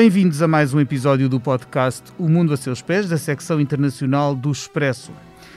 Bem-vindos 0.00 0.40
a 0.40 0.48
mais 0.48 0.72
um 0.72 0.80
episódio 0.80 1.28
do 1.28 1.38
podcast 1.38 2.04
O 2.18 2.26
Mundo 2.26 2.54
a 2.54 2.56
Seus 2.56 2.80
Pés, 2.80 3.06
da 3.06 3.18
secção 3.18 3.60
internacional 3.60 4.34
do 4.34 4.50
Expresso. 4.50 5.12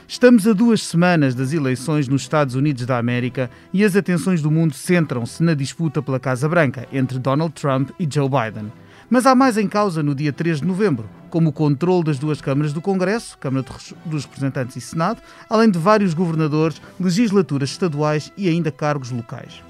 Estamos 0.06 0.46
a 0.46 0.52
duas 0.52 0.82
semanas 0.82 1.34
das 1.34 1.54
eleições 1.54 2.08
nos 2.08 2.20
Estados 2.20 2.54
Unidos 2.54 2.84
da 2.84 2.98
América 2.98 3.50
e 3.72 3.82
as 3.82 3.96
atenções 3.96 4.42
do 4.42 4.50
mundo 4.50 4.74
centram-se 4.74 5.42
na 5.42 5.54
disputa 5.54 6.02
pela 6.02 6.20
Casa 6.20 6.46
Branca 6.46 6.86
entre 6.92 7.18
Donald 7.18 7.54
Trump 7.54 7.88
e 7.98 8.06
Joe 8.06 8.28
Biden. 8.28 8.70
Mas 9.08 9.24
há 9.24 9.34
mais 9.34 9.56
em 9.56 9.66
causa 9.66 10.02
no 10.02 10.14
dia 10.14 10.30
3 10.30 10.60
de 10.60 10.66
novembro, 10.66 11.08
como 11.30 11.48
o 11.48 11.52
controle 11.52 12.04
das 12.04 12.18
duas 12.18 12.42
câmaras 12.42 12.74
do 12.74 12.82
Congresso, 12.82 13.38
Câmara 13.38 13.64
dos 14.04 14.26
Representantes 14.26 14.76
e 14.76 14.80
Senado, 14.82 15.22
além 15.48 15.70
de 15.70 15.78
vários 15.78 16.12
governadores, 16.12 16.82
legislaturas 17.00 17.70
estaduais 17.70 18.30
e 18.36 18.46
ainda 18.46 18.70
cargos 18.70 19.10
locais. 19.10 19.62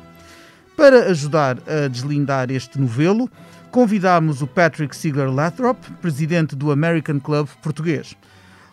Para 0.77 1.11
ajudar 1.11 1.59
a 1.69 1.87
deslindar 1.87 2.51
este 2.51 2.81
novelo, 2.81 3.31
convidámos 3.75 4.41
o 4.41 4.47
Patrick 4.47 4.95
Sigler 4.95 5.29
Lathrop, 5.29 5.77
presidente 6.01 6.55
do 6.55 6.71
American 6.71 7.19
Club 7.19 7.49
português. 7.61 8.17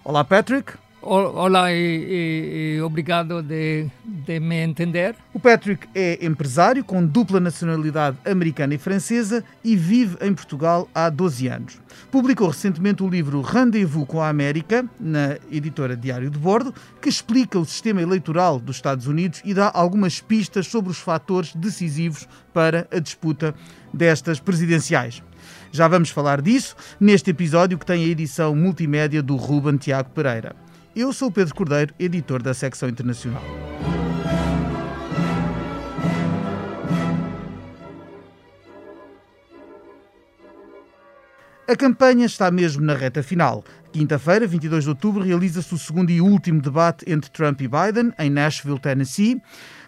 Olá, 0.04 0.24
Patrick. 0.24 0.74
Olá 1.04 1.74
e, 1.74 2.76
e, 2.78 2.82
obrigado 2.84 3.42
de, 3.42 3.88
de, 4.06 4.40
me 4.40 4.58
entender. 4.58 5.16
O 5.34 5.40
Patrick 5.40 5.88
é 5.96 6.24
empresário 6.24 6.84
com 6.84 7.04
dupla 7.04 7.40
nacionalidade 7.40 8.18
americana 8.24 8.76
e 8.76 8.78
francesa 8.78 9.44
e 9.64 9.76
vive 9.76 10.16
em 10.22 10.32
Portugal 10.32 10.88
há 10.94 11.10
12 11.10 11.48
anos. 11.48 11.82
Publicou 12.12 12.50
recentemente 12.50 13.02
o 13.02 13.10
livro 13.10 13.42
Rendezvous 13.42 14.06
com 14.08 14.22
a 14.22 14.30
América, 14.30 14.86
na 15.00 15.38
editora 15.52 15.98
Diário 15.98 16.30
de 16.30 16.38
Bordo, 16.38 16.72
que 17.02 17.10
explica 17.10 17.58
o 17.58 17.66
sistema 17.66 18.00
eleitoral 18.00 18.60
dos 18.60 18.76
Estados 18.76 19.08
Unidos 19.08 19.42
e 19.44 19.56
dá 19.56 19.72
algumas 19.74 20.22
pistas 20.22 20.68
sobre 20.68 20.92
os 20.92 21.00
fatores 21.00 21.56
decisivos 21.56 22.30
para 22.54 22.88
a 22.92 23.00
disputa 23.00 23.56
destas 23.92 24.40
presidenciais. 24.40 25.24
Já 25.72 25.88
vamos 25.88 26.12
falar 26.12 26.44
disso 26.44 26.76
neste 27.00 27.32
episódio 27.32 27.80
que 27.80 27.86
tem 27.88 28.04
a 28.04 28.08
edição 28.08 28.56
multimédia 28.56 29.24
do 29.24 29.36
Ruben 29.36 29.78
Tiago 29.78 30.12
Pereira. 30.12 30.56
Eu 30.94 31.14
sou 31.14 31.30
o 31.30 31.32
Pedro 31.32 31.56
Cordeiro, 31.56 31.94
editor 31.98 32.44
da 32.44 32.54
secção 32.54 32.90
internacional. 32.90 33.42
A 41.66 41.76
campanha 41.78 42.26
está 42.26 42.52
mesmo 42.52 42.84
na 42.84 42.94
reta 42.94 43.24
final. 43.24 43.64
Quinta-feira, 43.94 44.46
22 44.46 44.84
de 44.84 44.90
outubro, 44.90 45.24
realiza-se 45.24 45.74
o 45.74 45.78
segundo 45.78 46.10
e 46.10 46.20
último 46.20 46.62
debate 46.62 47.10
entre 47.10 47.32
Trump 47.32 47.62
e 47.62 47.70
Biden 47.70 48.12
em 48.20 48.30
Nashville, 48.30 48.78
Tennessee. 48.78 49.42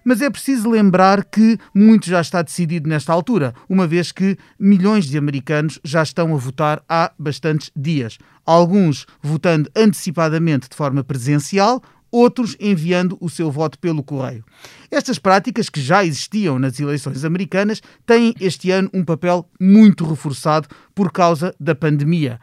Mas 0.04 0.22
é 0.22 0.30
preciso 0.30 0.70
lembrar 0.70 1.23
que 1.23 1.58
muito 1.73 2.08
já 2.08 2.22
está 2.22 2.42
decidido 2.42 2.90
nesta 2.90 3.14
altura, 3.14 3.54
uma 3.70 3.88
vez 3.88 4.12
que 4.12 4.38
milhões 4.60 5.06
de 5.06 5.18
americanos 5.18 5.80
já 5.84 6.04
estão 6.04 6.34
a 6.34 6.38
votar 6.38 6.84
há 6.88 7.12
bastantes 7.18 7.72
dias. 7.76 8.18
Alguns 8.45 9.06
votando 9.22 9.70
antecipadamente 9.76 10.70
de 10.70 10.76
forma 10.76 11.04
presencial, 11.04 11.82
outros 12.12 12.56
enviando 12.60 13.18
o 13.20 13.30
seu 13.30 13.50
voto 13.50 13.80
pelo 13.80 14.04
correio. 14.04 14.45
Estas 14.92 15.18
práticas, 15.18 15.68
que 15.68 15.82
já 15.82 16.06
existiam 16.06 16.60
nas 16.60 16.80
eleições 16.80 17.26
americanas, 17.26 17.82
têm 18.06 18.36
este 18.40 18.70
ano 18.70 18.90
um 18.94 19.04
papel 19.04 19.50
muito 19.60 20.06
reforçado 20.06 20.67
por 20.94 21.12
causa 21.12 21.56
da 21.60 21.73
pandemia 21.73 22.40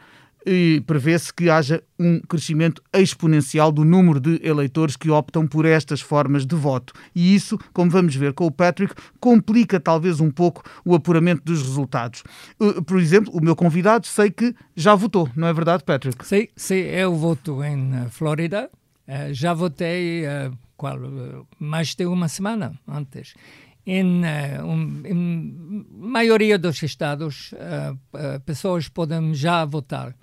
prevê-se 0.87 1.33
que 1.33 1.51
haja 1.51 1.83
um 1.99 2.21
crescimento 2.21 2.83
exponencial 2.93 3.71
do 3.71 3.85
número 3.85 4.19
de 4.19 4.41
eleitores 4.43 4.97
que 4.97 5.11
optam 5.11 5.47
por 5.47 5.67
estas 5.67 6.01
formas 6.01 6.47
de 6.47 6.57
voto. 6.57 6.93
E 7.15 7.35
isso, 7.35 7.59
como 7.73 7.91
vamos 7.91 8.15
ver 8.15 8.33
com 8.33 8.47
o 8.47 8.51
Patrick, 8.51 8.95
complica 9.19 9.79
talvez 9.79 10.21
um 10.21 10.31
pouco 10.31 10.63
o 10.85 10.95
apuramento 10.95 11.43
dos 11.45 11.63
resultados. 11.63 12.23
Uh, 12.59 12.83
por 12.83 12.99
exemplo, 12.99 13.33
o 13.37 13.43
meu 13.43 13.55
convidado 13.55 14.07
sei 14.07 14.31
que 14.31 14.55
já 14.75 14.95
votou, 14.95 15.29
não 15.37 15.49
é 15.49 15.53
verdade, 15.53 15.85
Patrick? 15.85 16.27
Sim, 16.27 16.49
sim 16.57 16.75
eu 16.75 17.15
voto 17.15 17.63
em 17.63 17.93
uh, 17.93 18.11
Flórida. 18.11 18.71
Uh, 19.07 19.33
já 19.33 19.53
votei 19.53 20.25
qual, 20.77 20.99
mais 21.59 21.95
de 21.95 22.07
uma 22.07 22.29
semana 22.29 22.73
antes. 22.89 23.35
Em, 23.87 24.23
um, 24.63 25.03
em 25.05 25.87
maioria 25.91 26.59
dos 26.59 26.83
estados, 26.83 27.53
pessoas 28.45 28.89
podem 28.89 29.35
já 29.35 29.65
votar 29.65 30.15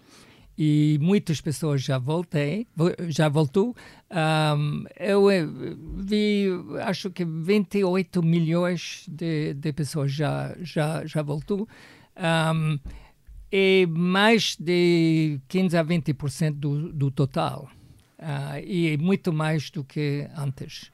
e 0.58 0.98
muitas 1.00 1.40
pessoas 1.40 1.84
já 1.84 1.98
voltei, 2.00 2.68
já 3.10 3.30
voltou. 3.30 3.76
Um, 4.10 4.86
eu 5.00 5.30
eh, 5.30 5.46
vi, 5.98 6.48
acho 6.82 7.12
que 7.12 7.24
28 7.24 8.24
milhões 8.24 9.06
de, 9.08 9.54
de 9.54 9.72
pessoas 9.72 10.12
já 10.12 10.56
já 10.62 11.06
já 11.06 11.22
voltou. 11.22 11.68
Um, 12.18 12.80
e 13.52 13.88
mais 13.90 14.58
de 14.60 15.40
15 15.48 15.78
a 15.78 15.86
20% 15.86 16.54
do, 16.54 16.92
do 16.92 17.12
total. 17.12 17.70
Uh, 18.18 18.60
e 18.66 18.98
muito 18.98 19.32
mais 19.32 19.70
do 19.70 19.84
que 19.84 20.28
antes. 20.36 20.92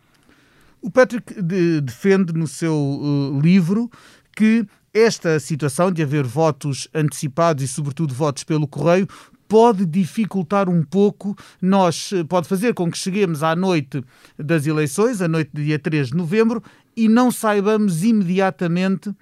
O 0.81 0.91
Patrick 0.91 1.41
de, 1.41 1.79
defende 1.79 2.34
no 2.34 2.47
seu 2.47 2.75
uh, 2.75 3.40
livro 3.40 3.90
que 4.35 4.68
esta 4.94 5.40
situação 5.40 5.91
de 5.91 6.03
haver 6.03 6.23
votos 6.23 6.88
antecipados 6.94 7.63
e, 7.63 7.68
sobretudo, 7.68 8.13
votos 8.13 8.44
pelo 8.44 8.68
correio 8.68 9.07
pode 9.53 9.86
dificultar 9.86 10.68
um 10.68 10.81
pouco 10.81 11.36
nós, 11.62 12.09
eh, 12.12 12.24
pode 12.24 12.47
fazer 12.47 12.74
com 12.74 12.90
que 12.90 12.97
cheguemos 12.97 13.44
à 13.44 13.56
noite 13.56 14.03
das 14.36 14.66
eleições, 14.66 15.22
a 15.22 15.28
noite 15.28 15.52
de 15.53 15.66
dia 15.66 15.78
3 15.78 16.08
de 16.08 16.18
novembro, 16.18 16.64
e 16.97 17.08
não 17.08 17.30
saibamos 17.30 18.03
imediatamente 18.03 19.14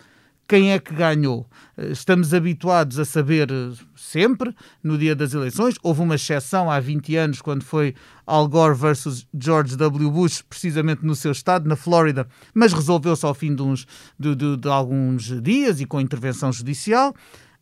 quem 0.48 0.72
é 0.72 0.80
que 0.80 0.96
ganhou. 0.96 1.46
Eh, 1.78 1.92
estamos 1.92 2.34
habituados 2.34 2.98
a 2.98 3.04
saber 3.04 3.52
eh, 3.52 3.74
sempre, 3.94 4.56
no 4.82 4.98
dia 4.98 5.14
das 5.14 5.34
eleições. 5.34 5.76
Houve 5.84 6.00
uma 6.00 6.16
exceção 6.16 6.72
há 6.72 6.80
20 6.80 7.14
anos, 7.18 7.42
quando 7.42 7.66
foi 7.66 7.94
Al 8.26 8.48
Gore 8.48 8.74
versus 8.74 9.28
George 9.38 9.76
W. 9.76 10.10
Bush, 10.12 10.42
precisamente 10.44 11.06
no 11.06 11.14
seu 11.14 11.34
estado, 11.34 11.68
na 11.68 11.76
Flórida, 11.76 12.26
mas 12.54 12.72
resolveu-se 12.72 13.26
ao 13.26 13.34
fim 13.34 13.54
de, 13.54 13.64
uns, 13.64 13.86
de, 14.18 14.34
de, 14.34 14.56
de 14.56 14.70
alguns 14.70 15.42
dias 15.42 15.82
e 15.82 15.86
com 15.86 16.00
intervenção 16.00 16.54
judicial. 16.54 17.14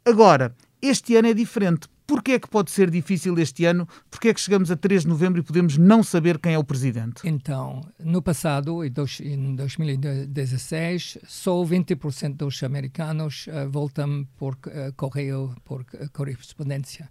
Agora, 0.06 0.56
este 0.81 1.16
ano 1.16 1.28
é 1.28 1.34
diferente 1.34 1.88
Porquê 2.09 2.31
é 2.31 2.40
que 2.40 2.50
pode 2.50 2.72
ser 2.72 2.90
difícil 2.90 3.38
este 3.38 3.66
ano? 3.66 3.88
Porquê 4.09 4.29
é 4.29 4.34
que 4.34 4.41
chegamos 4.41 4.72
a 4.72 4.75
3 4.75 5.03
de 5.03 5.07
novembro 5.07 5.41
e 5.41 5.44
podemos 5.44 5.78
não 5.78 6.01
saber 6.01 6.40
quem 6.40 6.56
é 6.56 6.57
o 6.57 6.63
presidente? 6.63 7.22
Então, 7.23 7.81
no 8.03 8.19
passado, 8.19 8.84
em 8.84 8.89
2016, 8.89 11.19
só 11.28 11.63
20% 11.63 12.35
dos 12.35 12.63
americanos 12.63 13.45
uh, 13.45 13.69
voltam 13.69 14.28
por 14.38 14.56
uh, 14.56 14.91
correio, 14.97 15.53
por 15.63 15.81
uh, 15.81 15.85
correspondência. 16.12 17.07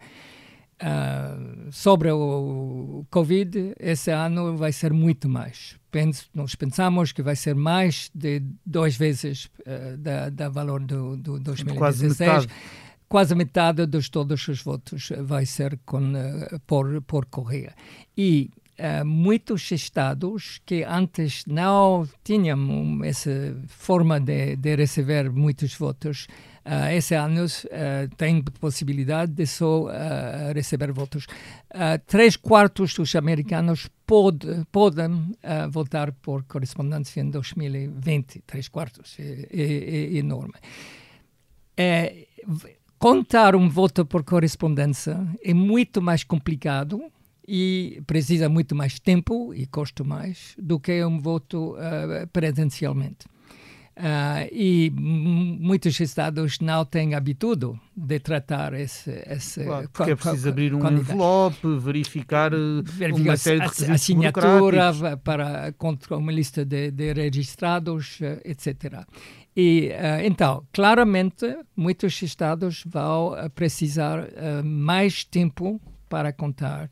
Uh, 0.83 1.71
sobre 1.71 2.11
o 2.11 3.07
Covid, 3.09 3.75
esse 3.79 4.11
ano 4.11 4.57
vai 4.57 4.73
ser 4.73 4.93
muito 4.93 5.29
mais. 5.29 5.79
Penso, 5.93 6.29
nós 6.35 6.57
pensamos 6.57 7.13
que 7.13 7.23
vai 7.23 7.37
ser 7.37 7.55
mais 7.55 8.11
de 8.13 8.43
duas 8.67 8.97
vezes 8.97 9.49
uh, 9.61 9.97
da, 9.97 10.29
da 10.29 10.49
valor 10.49 10.81
do, 10.81 11.17
do 11.17 11.39
2016. 11.39 11.79
Quase 11.79 12.09
metade 12.09 12.49
quase 13.09 13.35
metade 13.35 13.87
de 13.87 14.11
todos 14.11 14.47
os 14.49 14.63
votos 14.63 15.11
vai 15.21 15.47
ser 15.47 15.79
com, 15.85 16.13
uh, 16.13 16.61
por, 16.67 17.01
por 17.03 17.27
correio. 17.27 17.73
E 18.17 18.51
uh, 18.79 19.05
muitos 19.05 19.71
estados 19.71 20.61
que 20.65 20.85
antes 20.85 21.45
não 21.47 22.09
tinham 22.23 23.03
essa 23.05 23.57
forma 23.67 24.21
de, 24.21 24.57
de 24.57 24.77
receber 24.77 25.31
muitos 25.31 25.75
votos, 25.75 26.27
uh, 26.65 26.93
esse 26.93 27.15
ano 27.15 27.45
uh, 27.45 28.17
têm 28.17 28.43
possibilidade 28.43 29.33
de 29.33 29.47
só 29.47 29.85
uh, 29.85 29.89
receber 30.55 30.93
votos. 30.93 31.27
três 32.07 32.37
quartos 32.37 32.95
dos 32.95 33.15
americanos 33.15 33.89
pod, 34.07 34.39
podem 34.73 35.35
votar 35.71 36.13
por 36.13 36.45
correspondência 36.45 37.21
em 37.21 37.31
2020. 37.31 38.43
Três 38.47 38.69
quartos 38.69 39.17
é, 39.19 39.49
é, 39.51 39.63
é 39.63 40.17
enorme. 40.17 40.55
É, 41.77 42.27
contar 42.99 43.55
um 43.55 43.69
voto 43.69 44.05
por 44.05 44.23
correspondência 44.25 45.19
é 45.43 45.55
muito 45.55 46.03
mais 46.03 46.25
complicado 46.25 47.01
e 47.47 48.03
precisa 48.07 48.49
muito 48.49 48.75
mais 48.75 48.99
tempo 48.99 49.55
e 49.55 49.67
custa 49.67 50.05
mais 50.05 50.55
do 50.59 50.79
que 50.79 51.03
um 51.05 51.19
voto 51.19 51.75
uh, 51.77 52.27
presencialmente. 52.33 53.27
Uh, 53.99 54.47
e 54.53 54.93
muitos 54.95 55.99
estados 55.99 56.61
não 56.61 56.85
têm 56.85 57.15
habitude 57.15 57.73
de 57.97 58.21
tratar 58.21 58.73
esse. 58.75 59.11
esse 59.27 59.65
claro, 59.65 59.89
porque 59.93 60.13
é 60.13 60.15
preciso 60.15 60.49
abrir 60.51 60.73
um 60.73 60.89
envelope, 60.89 61.67
verificar, 61.81 62.53
verificar 62.85 63.31
uma 63.31 63.37
série 63.37 63.59
de 63.59 63.65
requisitos 63.65 63.91
assinatura 63.91 65.17
para 65.17 65.73
contra 65.73 66.17
uma 66.17 66.31
lista 66.31 66.65
de, 66.65 66.93
de 66.93 67.13
registrados, 67.13 68.21
etc. 68.45 69.05
E 69.61 69.89
uh, 69.89 70.25
então, 70.25 70.65
claramente, 70.73 71.45
muitos 71.75 72.23
estados 72.23 72.85
vão 72.87 73.33
uh, 73.33 73.51
precisar 73.51 74.21
uh, 74.21 74.65
mais 74.65 75.25
tempo 75.25 75.81
para 76.09 76.33
contar 76.33 76.89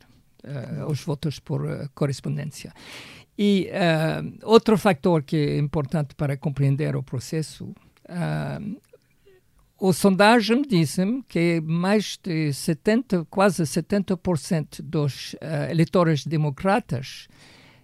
os 0.87 1.01
votos 1.01 1.39
por 1.39 1.89
correspondência. 1.93 2.71
E 3.37 3.69
outro 4.43 4.77
fator 4.77 5.21
que 5.23 5.35
é 5.35 5.57
importante 5.57 6.15
para 6.15 6.37
compreender 6.37 6.95
o 6.95 7.03
processo 7.03 7.73
a 8.07 8.57
sondagem 9.91 10.61
disse-me 10.61 11.21
que 11.27 11.59
mais 11.59 12.17
de 12.23 12.53
70, 12.53 13.25
quase 13.25 13.63
70% 13.63 14.81
dos 14.81 15.35
eleitores 15.69 16.25
democratas 16.25 17.27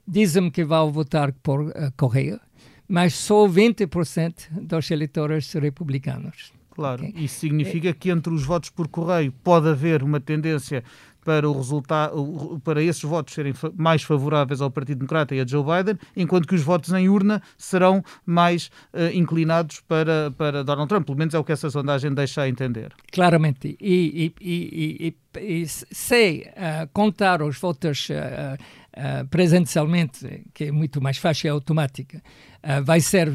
dizem 0.07 0.49
que 0.49 0.63
vão 0.63 0.89
votar 0.89 1.33
por 1.33 1.63
uh, 1.63 1.73
Correia, 1.97 2.39
mas 2.87 3.13
só 3.13 3.47
20% 3.47 4.49
dos 4.61 4.91
eleitores 4.91 5.51
republicanos. 5.53 6.51
Claro, 6.71 7.05
okay? 7.05 7.23
isso 7.23 7.39
significa 7.39 7.93
que 7.93 8.09
entre 8.09 8.33
os 8.33 8.43
votos 8.43 8.69
por 8.69 8.87
correio 8.87 9.31
pode 9.43 9.69
haver 9.69 10.01
uma 10.01 10.19
tendência 10.19 10.83
para 11.23 11.49
o 11.49 11.53
resultado, 11.53 12.61
para 12.63 12.81
esses 12.81 13.03
votos 13.03 13.33
serem 13.33 13.53
mais 13.75 14.03
favoráveis 14.03 14.61
ao 14.61 14.69
Partido 14.69 14.99
Democrata 14.99 15.33
e 15.33 15.39
a 15.39 15.47
Joe 15.47 15.63
Biden, 15.63 15.97
enquanto 16.15 16.47
que 16.47 16.55
os 16.55 16.61
votos 16.61 16.91
em 16.91 17.09
urna 17.09 17.41
serão 17.57 18.03
mais 18.25 18.67
uh, 18.93 19.13
inclinados 19.13 19.81
para, 19.87 20.31
para 20.37 20.63
Donald 20.63 20.89
Trump. 20.89 21.05
Pelo 21.05 21.17
menos 21.17 21.33
é 21.33 21.39
o 21.39 21.43
que 21.43 21.51
essa 21.51 21.69
sondagem 21.69 22.13
deixa 22.13 22.41
a 22.41 22.49
entender. 22.49 22.93
Claramente. 23.11 23.77
E, 23.79 24.33
e, 24.41 25.15
e, 25.15 25.15
e 25.39 25.67
se 25.67 26.47
uh, 26.49 26.89
contar 26.91 27.41
os 27.41 27.57
votos 27.57 28.09
uh, 28.09 29.27
presencialmente, 29.29 30.45
que 30.53 30.65
é 30.65 30.71
muito 30.71 31.01
mais 31.01 31.17
fácil 31.17 31.47
e 31.47 31.49
automática, 31.49 32.21
vai 32.83 33.01
ser 33.01 33.29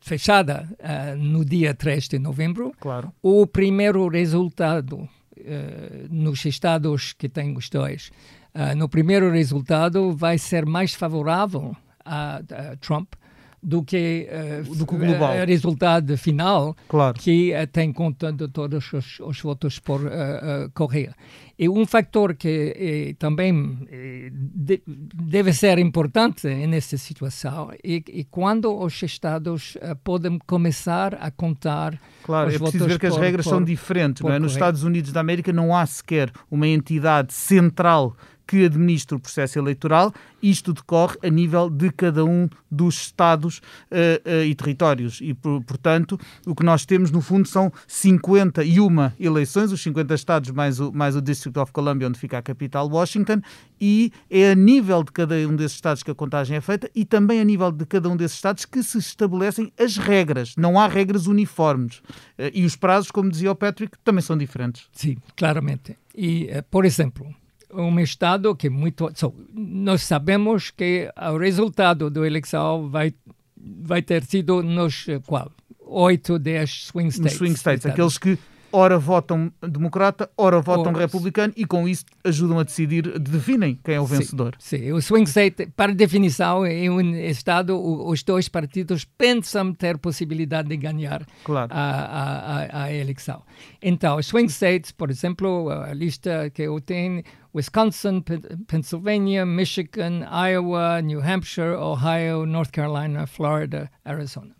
fechada 0.00 0.68
no 1.16 1.44
dia 1.44 1.74
3 1.74 2.08
de 2.08 2.18
novembro. 2.18 2.72
Claro. 2.78 3.12
O 3.22 3.46
primeiro 3.46 4.06
resultado 4.08 5.08
uh, 5.40 6.08
nos 6.10 6.44
estados 6.44 7.12
que 7.12 7.28
têm 7.28 7.56
os 7.56 7.68
dois, 7.68 8.10
uh, 8.54 8.76
no 8.76 8.88
primeiro 8.88 9.30
resultado 9.30 10.12
vai 10.12 10.38
ser 10.38 10.66
mais 10.66 10.94
favorável 10.94 11.74
a, 12.04 12.36
a 12.36 12.76
Trump 12.76 13.14
do 13.62 13.82
que, 13.82 14.28
uh, 14.30 14.74
do 14.74 14.86
que 14.86 14.94
o 14.94 14.98
global. 14.98 15.34
Uh, 15.34 15.46
resultado 15.46 16.16
final, 16.16 16.76
claro. 16.88 17.14
que 17.18 17.52
uh, 17.52 17.66
tem 17.66 17.92
conta 17.92 18.32
de 18.32 18.48
todos 18.48 18.92
os, 18.92 19.20
os 19.20 19.40
votos 19.40 19.78
por 19.78 20.00
uh, 20.00 20.70
Correia. 20.74 21.14
E 21.58 21.68
um 21.68 21.84
fator 21.84 22.34
que 22.34 23.14
também 23.18 23.86
de, 24.32 24.82
deve 24.86 25.52
ser 25.52 25.78
importante 25.78 26.48
nessa 26.66 26.96
situação 26.96 27.70
é, 27.84 27.96
é 27.96 28.24
quando 28.30 28.74
os 28.74 29.02
Estados 29.02 29.76
podem 30.02 30.38
começar 30.46 31.16
a 31.16 31.30
contar 31.30 32.00
Claro, 32.22 32.48
os 32.48 32.54
é 32.54 32.58
preciso 32.58 32.86
ver 32.86 32.98
que 32.98 33.08
por, 33.08 33.14
as 33.14 33.20
regras 33.20 33.44
por, 33.44 33.50
são 33.50 33.62
diferentes. 33.62 34.22
Não 34.22 34.32
é? 34.32 34.38
Nos 34.38 34.52
Estados 34.52 34.84
Unidos 34.84 35.12
da 35.12 35.20
América 35.20 35.52
não 35.52 35.76
há 35.76 35.84
sequer 35.84 36.32
uma 36.50 36.66
entidade 36.66 37.34
central 37.34 38.16
que 38.50 38.64
administra 38.64 39.16
o 39.16 39.20
processo 39.20 39.60
eleitoral, 39.60 40.12
isto 40.42 40.72
decorre 40.72 41.16
a 41.22 41.30
nível 41.30 41.70
de 41.70 41.88
cada 41.92 42.24
um 42.24 42.48
dos 42.68 42.96
Estados 42.96 43.58
uh, 43.58 44.28
uh, 44.28 44.44
e 44.44 44.52
territórios. 44.56 45.20
E, 45.22 45.34
por, 45.34 45.62
portanto, 45.62 46.18
o 46.44 46.52
que 46.52 46.64
nós 46.64 46.84
temos, 46.84 47.12
no 47.12 47.20
fundo, 47.20 47.46
são 47.46 47.72
51 47.86 49.12
eleições, 49.20 49.70
os 49.70 49.80
50 49.80 50.14
Estados 50.16 50.50
mais 50.50 50.80
o, 50.80 50.90
mais 50.90 51.14
o 51.14 51.22
District 51.22 51.56
of 51.60 51.70
Columbia, 51.70 52.08
onde 52.08 52.18
fica 52.18 52.38
a 52.38 52.42
capital, 52.42 52.88
Washington, 52.88 53.40
e 53.80 54.12
é 54.28 54.50
a 54.50 54.54
nível 54.56 55.04
de 55.04 55.12
cada 55.12 55.36
um 55.36 55.54
desses 55.54 55.76
Estados 55.76 56.02
que 56.02 56.10
a 56.10 56.14
contagem 56.14 56.56
é 56.56 56.60
feita 56.60 56.90
e 56.92 57.04
também 57.04 57.40
a 57.40 57.44
nível 57.44 57.70
de 57.70 57.86
cada 57.86 58.08
um 58.08 58.16
desses 58.16 58.36
Estados 58.36 58.64
que 58.64 58.82
se 58.82 58.98
estabelecem 58.98 59.72
as 59.78 59.96
regras. 59.96 60.56
Não 60.56 60.76
há 60.76 60.88
regras 60.88 61.28
uniformes. 61.28 61.98
Uh, 62.36 62.50
e 62.52 62.64
os 62.64 62.74
prazos, 62.74 63.12
como 63.12 63.30
dizia 63.30 63.52
o 63.52 63.54
Patrick, 63.54 63.96
também 64.02 64.22
são 64.22 64.36
diferentes. 64.36 64.88
Sim, 64.90 65.18
claramente. 65.36 65.96
E, 66.12 66.48
por 66.68 66.84
exemplo, 66.84 67.32
um 67.72 68.00
estado 68.00 68.54
que 68.54 68.68
muito 68.68 69.10
so, 69.14 69.34
nós 69.52 70.02
sabemos 70.02 70.70
que 70.70 71.10
o 71.16 71.38
resultado 71.38 72.10
da 72.10 72.26
eleição 72.26 72.88
vai 72.88 73.14
vai 73.56 74.02
ter 74.02 74.24
sido 74.24 74.62
nos 74.62 75.06
qual 75.26 75.50
oito 75.80 76.38
dez 76.38 76.84
swing 76.84 77.10
states. 77.10 77.36
Swing 77.36 77.54
states, 77.54 77.86
aqueles 77.86 78.16
que 78.16 78.38
ora 78.72 78.98
votam 78.98 79.52
democrata, 79.62 80.30
ora 80.36 80.60
votam 80.60 80.92
republicano 80.92 81.52
e 81.56 81.64
com 81.64 81.88
isso 81.88 82.04
ajudam 82.24 82.58
a 82.58 82.62
decidir, 82.62 83.18
definem 83.18 83.78
quem 83.82 83.94
é 83.94 84.00
o 84.00 84.06
vencedor. 84.06 84.54
Sim, 84.58 84.78
sim. 84.78 84.92
o 84.92 85.00
swing 85.00 85.28
state, 85.28 85.66
para 85.76 85.94
definição, 85.94 86.66
em 86.66 86.90
um 86.90 87.00
estado, 87.16 87.78
os 87.78 88.22
dois 88.22 88.48
partidos 88.48 89.04
pensam 89.04 89.72
ter 89.72 89.98
possibilidade 89.98 90.68
de 90.68 90.76
ganhar 90.76 91.26
claro. 91.44 91.70
a, 91.72 91.80
a, 91.80 92.84
a, 92.84 92.92
eleição. 92.92 93.42
Então, 93.82 94.22
swing 94.22 94.50
states, 94.50 94.92
por 94.92 95.10
exemplo, 95.10 95.70
a 95.70 95.92
lista 95.92 96.50
que 96.50 96.62
eu 96.62 96.80
tenho, 96.80 97.22
Wisconsin, 97.54 98.22
Pennsylvania, 98.66 99.44
Michigan, 99.44 100.24
Iowa, 100.30 101.00
New 101.02 101.20
Hampshire, 101.20 101.74
Ohio, 101.74 102.46
North 102.46 102.70
Carolina, 102.70 103.26
Florida, 103.26 103.90
Arizona. 104.04 104.54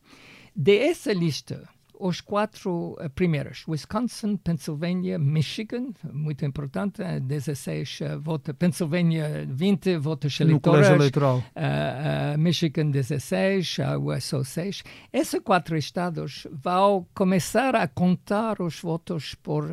De 0.57 0.77
essa 0.79 1.13
lista, 1.13 1.69
os 2.01 2.21
quatro 2.21 2.97
uh, 2.99 3.11
primeiros, 3.11 3.65
Wisconsin, 3.69 4.37
Pennsylvania, 4.37 5.19
Michigan, 5.19 5.93
muito 6.13 6.45
importante, 6.45 7.03
16 7.21 8.01
uh, 8.01 8.21
votos, 8.21 8.55
Pennsylvania 8.59 9.47
20 9.49 9.99
votos 9.99 10.41
eleitorais, 10.41 10.89
eleitoral. 10.89 11.45
Uh, 11.55 12.39
Michigan 12.39 12.91
16, 12.91 13.79
Iowa 13.79 14.21
só 14.21 14.43
6. 14.43 14.83
Esses 15.13 15.41
quatro 15.41 15.77
estados 15.77 16.47
vão 16.51 17.07
começar 17.15 17.77
a 17.77 17.87
contar 17.87 18.61
os 18.63 18.81
votos 18.81 19.35
por 19.35 19.69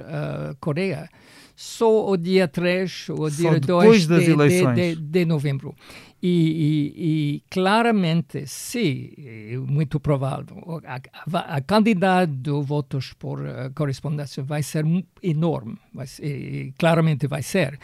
Coreia 0.60 1.10
só 1.58 2.12
o 2.12 2.16
dia 2.16 2.48
3 2.48 3.10
ou 3.10 3.30
dia 3.32 3.60
2 3.60 4.08
de, 4.08 4.36
de, 4.36 4.74
de, 4.76 4.96
de 4.96 5.26
novembro. 5.26 5.74
E, 6.22 6.30
e, 6.30 7.36
e, 7.36 7.44
claramente, 7.48 8.48
se, 8.48 9.14
é 9.20 9.58
muito 9.58 10.00
provável, 10.00 10.82
a, 10.84 10.96
a, 10.96 11.58
a 11.58 11.62
quantidade 11.62 12.32
de 12.32 12.52
votos 12.64 13.14
por 13.14 13.40
uh, 13.40 13.72
correspondência 13.76 14.42
vai 14.42 14.64
ser 14.64 14.84
enorme, 15.22 15.78
vai 15.94 16.08
ser, 16.08 16.74
claramente 16.78 17.28
vai 17.28 17.44
ser. 17.44 17.78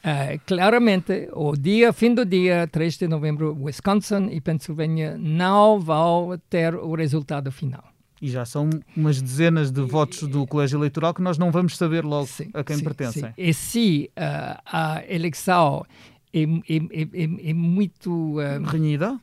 Uh, 0.00 0.40
claramente, 0.46 1.28
o 1.32 1.54
dia, 1.56 1.92
fim 1.92 2.12
do 2.12 2.24
dia 2.24 2.66
3 2.66 2.98
de 2.98 3.06
novembro, 3.06 3.56
Wisconsin 3.60 4.30
e 4.32 4.40
Pennsylvania 4.40 5.16
não 5.16 5.78
vão 5.78 6.40
ter 6.50 6.74
o 6.74 6.94
resultado 6.96 7.52
final. 7.52 7.84
E 8.20 8.28
já 8.28 8.44
são 8.44 8.68
umas 8.96 9.22
dezenas 9.22 9.70
de 9.70 9.80
votos 9.80 10.26
do 10.28 10.46
colégio 10.46 10.76
eleitoral 10.76 11.14
que 11.14 11.22
nós 11.22 11.38
não 11.38 11.50
vamos 11.50 11.76
saber 11.76 12.04
logo 12.04 12.26
sim, 12.26 12.50
a 12.52 12.64
quem 12.64 12.76
sim, 12.76 12.84
pertencem. 12.84 13.22
Sim. 13.22 13.32
E 13.38 13.54
se 13.54 14.10
uh, 14.10 14.60
a 14.66 15.02
eleição 15.08 15.86
é, 16.32 16.42
é, 16.42 17.02
é, 17.02 17.50
é 17.50 17.52
muito. 17.52 18.38
Uh, 18.38 18.62
renhida? 18.64 19.18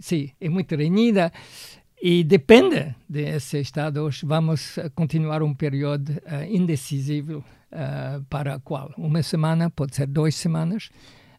Sim, 0.00 0.30
é 0.40 0.48
muito 0.48 0.74
renhida. 0.76 1.32
E 2.06 2.22
depende 2.22 2.94
desses 3.08 3.54
estados, 3.54 4.20
vamos 4.22 4.78
continuar 4.94 5.42
um 5.42 5.54
período 5.54 6.10
uh, 6.10 6.44
indecisivo 6.50 7.38
uh, 7.72 8.22
para 8.28 8.60
qual? 8.60 8.92
Uma 8.98 9.22
semana, 9.22 9.70
pode 9.70 9.96
ser 9.96 10.06
duas 10.06 10.34
semanas. 10.34 10.90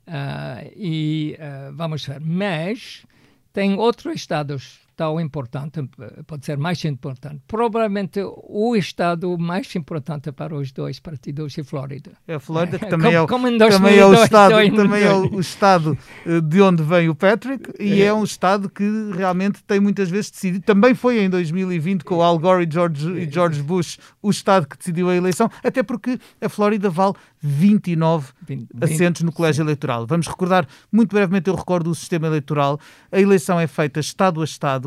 Uh, 0.07 0.71
e 0.75 1.37
vamos 1.75 2.03
ver. 2.07 2.19
Mas 2.19 3.05
tem 3.53 3.75
outros 3.75 4.15
estados 4.15 4.79
tão 4.95 5.19
importante, 5.19 5.81
pode 6.25 6.45
ser 6.45 6.57
mais 6.57 6.83
importante. 6.85 7.41
Provavelmente 7.47 8.19
o 8.23 8.75
estado 8.75 9.37
mais 9.37 9.73
importante 9.75 10.31
para 10.31 10.55
os 10.55 10.71
dois 10.71 10.99
partidos 10.99 11.57
é 11.57 11.63
Flórida. 11.63 12.11
É 12.27 12.35
a 12.35 12.39
Flórida, 12.39 12.77
que 12.79 12.85
também, 12.85 13.11
como, 13.27 13.47
é, 13.47 13.51
o, 13.53 13.57
também 13.57 13.97
é 13.97 14.05
o 14.05 14.13
estado, 14.13 14.75
também 14.75 15.03
é 15.03 15.13
o, 15.13 15.39
estado 15.39 15.97
eh, 16.25 16.41
de 16.41 16.61
onde 16.61 16.83
vem 16.83 17.09
o 17.09 17.15
Patrick 17.15 17.71
e 17.79 18.01
é. 18.01 18.05
é 18.05 18.13
um 18.13 18.23
estado 18.23 18.69
que 18.69 18.83
realmente 19.15 19.63
tem 19.63 19.79
muitas 19.79 20.09
vezes 20.09 20.31
decidido. 20.31 20.65
Também 20.65 20.93
foi 20.93 21.19
em 21.19 21.29
2020 21.29 22.03
com 22.03 22.21
Al 22.21 22.37
Gore 22.39 22.65
e 22.65 22.71
George, 22.71 23.11
e 23.11 23.29
George 23.29 23.61
Bush 23.61 23.97
o 24.21 24.29
estado 24.29 24.67
que 24.67 24.77
decidiu 24.77 25.09
a 25.09 25.15
eleição, 25.15 25.49
até 25.63 25.83
porque 25.83 26.19
a 26.41 26.49
Flórida 26.49 26.89
vale 26.89 27.13
29 27.41 28.33
20, 28.47 28.67
assentos 28.81 29.21
no 29.21 29.31
colégio 29.31 29.63
eleitoral. 29.63 30.05
Vamos 30.05 30.27
recordar, 30.27 30.67
muito 30.91 31.13
brevemente 31.13 31.49
eu 31.49 31.55
recordo 31.55 31.89
o 31.89 31.95
sistema 31.95 32.27
eleitoral. 32.27 32.79
A 33.11 33.19
eleição 33.19 33.59
é 33.59 33.67
feita 33.67 33.99
estado 33.99 34.41
a 34.41 34.43
estado. 34.43 34.84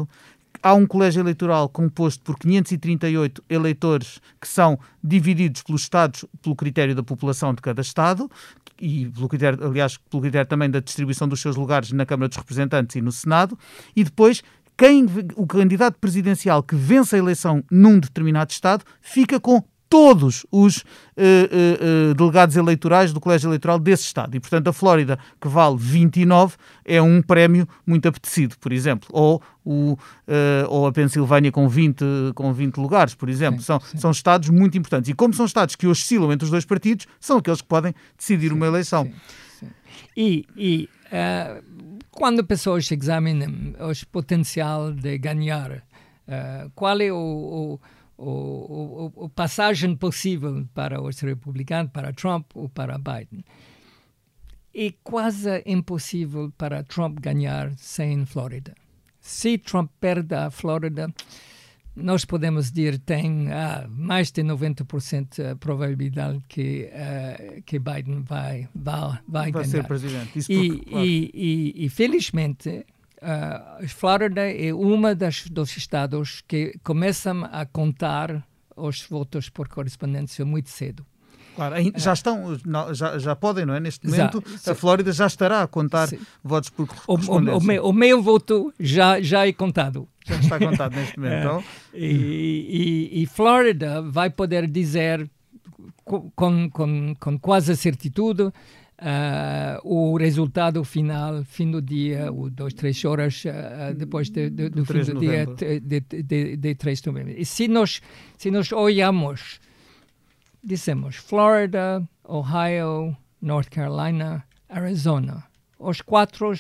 Há 0.63 0.75
um 0.75 0.87
colégio 0.87 1.21
eleitoral 1.21 1.69
composto 1.69 2.23
por 2.25 2.37
538 2.39 3.45
eleitores 3.49 4.21
que 4.41 4.49
são 4.49 4.79
divididos 5.03 5.63
pelos 5.63 5.83
estados 5.83 6.25
pelo 6.43 6.57
critério 6.57 6.95
da 6.95 7.03
população 7.03 7.55
de 7.55 7.63
cada 7.63 7.81
estado 7.81 8.29
e 8.81 9.09
pelo 9.09 9.29
critério, 9.29 9.65
aliás, 9.65 9.97
pelo 9.97 10.21
critério 10.23 10.49
também 10.49 10.71
da 10.71 10.81
distribuição 10.81 11.29
dos 11.29 11.41
seus 11.41 11.57
lugares 11.57 11.93
na 11.93 12.05
Câmara 12.05 12.29
dos 12.29 12.39
Representantes 12.39 12.97
e 12.97 13.01
no 13.01 13.13
Senado. 13.13 13.59
E 13.95 14.05
depois 14.05 14.43
quem, 14.77 15.07
o 15.35 15.47
candidato 15.47 15.99
presidencial 15.99 16.63
que 16.63 16.77
vence 16.77 17.17
a 17.17 17.19
eleição 17.19 17.65
num 17.71 17.99
determinado 17.99 18.53
Estado 18.53 18.85
fica 19.01 19.41
com 19.41 19.63
todos 19.89 20.45
os 20.53 20.79
uh, 20.79 20.83
uh, 21.17 22.11
uh, 22.11 22.15
delegados 22.15 22.57
eleitorais 22.57 23.13
do 23.13 23.21
colégio 23.21 23.49
eleitoral 23.49 23.79
desse 23.79 24.05
Estado. 24.05 24.37
E, 24.37 24.41
portanto, 24.41 24.69
a 24.69 24.73
Flórida, 24.73 25.19
que 25.41 25.49
vale 25.49 25.77
29, 25.79 26.57
é 26.85 27.01
um 27.01 27.23
prémio 27.23 27.67
muito 27.87 28.07
apetecido, 28.07 28.57
por 28.59 28.73
exemplo. 28.73 29.09
Ou, 29.13 29.43
o, 29.65 29.99
ou 30.69 30.87
a 30.87 30.93
Pensilvânia 30.93 31.53
com 31.53 31.69
20, 31.69 32.05
com 32.35 32.53
20 32.53 32.77
lugares, 32.79 33.15
por 33.15 33.29
exemplo. 33.29 33.61
Sim, 33.61 33.67
são, 33.67 33.81
sim. 33.81 33.99
são 33.99 34.11
Estados 34.11 34.49
muito 34.49 34.77
importantes. 34.77 35.11
E 35.11 35.15
como 35.15 35.35
são 35.35 35.47
Estados 35.47 35.77
que 35.77 35.87
oscilam 35.87 36.33
entre 36.33 36.45
os 36.45 36.51
dois 36.51 36.65
partidos, 36.65 37.07
são 37.21 37.39
aqueles 37.39 37.61
que 37.61 37.69
podem 37.69 37.95
decidir 38.17 38.49
sim, 38.49 38.55
uma 38.55 38.67
eleição. 38.67 39.11
E, 40.17 40.47
e 40.57 40.89
quando 42.11 42.45
pessoas 42.45 42.91
examinam 42.91 43.75
o 43.79 44.07
potencial 44.11 44.93
de 44.93 45.19
ganhar, 45.19 45.83
qual 46.75 47.01
é 47.01 47.13
o, 47.13 47.17
o 47.17 47.81
o, 48.19 49.13
o, 49.17 49.25
o 49.25 49.29
passagem 49.29 49.95
possível 49.97 50.67
para 50.75 51.01
os 51.01 51.21
republicanos, 51.21 51.93
para 51.93 52.13
Trump 52.13 52.51
ou 52.55 52.69
para 52.69 52.99
Biden. 52.99 53.45
É 54.75 54.93
quase 55.03 55.63
impossível 55.65 56.53
para 56.59 56.83
Trump 56.83 57.19
ganhar 57.21 57.73
sem 57.77 58.27
Flórida. 58.27 58.75
Se 59.21 59.57
Trump 59.59 59.91
perde 60.01 60.35
a 60.35 60.51
Flórida, 60.51 61.13
nós 61.95 62.25
podemos 62.25 62.71
dizer 62.71 62.99
tem 62.99 63.51
ah, 63.53 63.87
mais 63.89 64.31
de 64.31 64.43
90% 64.43 65.53
a 65.53 65.57
probabilidade 65.57 66.41
que 66.49 66.89
uh, 66.93 67.63
que 67.63 67.79
Biden 67.79 68.23
vai 68.23 68.69
vai 68.75 69.19
vai, 69.27 69.51
vai 69.51 69.53
ganhar. 69.53 69.67
ser 69.67 69.85
presidente. 69.85 70.39
Isso 70.39 70.53
e, 70.53 70.69
porque, 70.69 70.91
claro. 70.91 71.07
e, 71.07 71.31
e, 71.35 71.85
e, 71.85 71.89
felizmente 71.89 72.87
uh, 73.23 73.89
Flórida 73.89 74.51
é 74.51 74.73
uma 74.73 75.15
das 75.15 75.47
dos 75.49 75.77
estados 75.77 76.43
que 76.47 76.79
começam 76.83 77.45
a 77.45 77.65
contar 77.67 78.47
os 78.77 79.03
votos 79.03 79.49
por 79.49 79.69
correspondência 79.69 80.45
muito 80.45 80.71
cedo. 80.71 81.05
Claro, 81.57 81.75
já 81.97 82.13
estão, 82.13 82.57
já, 82.95 83.19
já 83.19 83.35
podem, 83.35 83.67
não 83.67 83.75
é? 83.75 83.81
Neste 83.81 84.07
momento, 84.07 84.41
já, 84.65 84.71
a 84.71 84.75
Flórida 84.77 85.11
já 85.11 85.27
estará 85.27 85.63
a 85.63 85.67
contar 85.67 86.07
sim. 86.07 86.21
votos 86.43 86.71
por 86.71 86.87
correspondência. 86.87 87.53
O, 87.53 87.57
o, 87.57 87.59
o, 87.59 87.65
meu, 87.65 87.85
o, 87.87 87.93
meu, 87.93 88.23
voto 88.23 88.73
já, 88.79 89.21
já 89.21 89.45
é 89.45 89.53
contado. 89.53 90.09
Já 90.25 90.37
está 90.37 90.57
contado 90.57 90.95
neste 90.95 91.19
momento. 91.19 91.39
Então. 91.39 91.65
e, 91.95 93.11
e, 93.13 93.23
e 93.23 93.27
Flórida 93.27 94.01
vai 94.03 94.31
poder 94.31 94.69
dizer 94.69 95.29
com, 96.05 96.71
com, 96.71 97.15
com 97.19 97.39
quase 97.39 97.77
certitude 97.77 98.53
Uh, 99.01 99.79
o 99.85 100.17
resultado 100.17 100.83
final, 100.83 101.45
fim 101.45 101.71
do 101.71 101.81
dia, 101.81 102.33
ou 102.33 102.51
duas, 102.51 102.75
três 102.75 103.05
horas 103.05 103.45
uh, 103.45 103.95
depois 103.95 104.29
de, 104.29 104.51
de, 104.51 104.69
do, 104.71 104.85
fim 104.85 105.05
do 105.05 105.21
dia 105.21 105.47
de, 105.47 106.01
de, 106.01 106.57
de, 106.57 106.75
3 106.75 107.01
de 107.01 107.07
novembro. 107.07 107.33
E 107.39 107.45
se 107.45 107.69
nós, 107.69 108.03
se 108.37 108.51
nós 108.51 108.73
olhamos, 108.73 109.61
dissemos 110.65 111.15
Florida, 111.15 112.03
Ohio, 112.25 113.17
North 113.41 113.69
Carolina, 113.71 114.43
Arizona, 114.69 115.45
os 115.79 116.01
quatro 116.01 116.53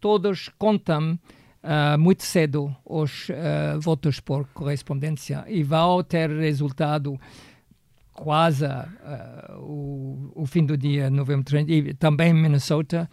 todos 0.00 0.50
contam 0.58 1.16
uh, 1.62 1.96
muito 1.96 2.24
cedo 2.24 2.74
os 2.84 3.28
votos 3.78 4.18
por 4.18 4.48
correspondência. 4.48 5.44
E 5.46 5.62
vão 5.62 6.02
ter 6.02 6.28
resultado 6.28 7.20
quase 8.18 8.64
uh, 8.64 9.60
o, 9.60 10.32
o, 10.34 10.46
fim 10.46 10.66
do 10.66 10.76
dia, 10.76 11.08
novembro 11.08 11.44
30, 11.44 11.70
e 11.70 11.94
também 11.94 12.30
em 12.30 12.34
Minnesota, 12.34 13.08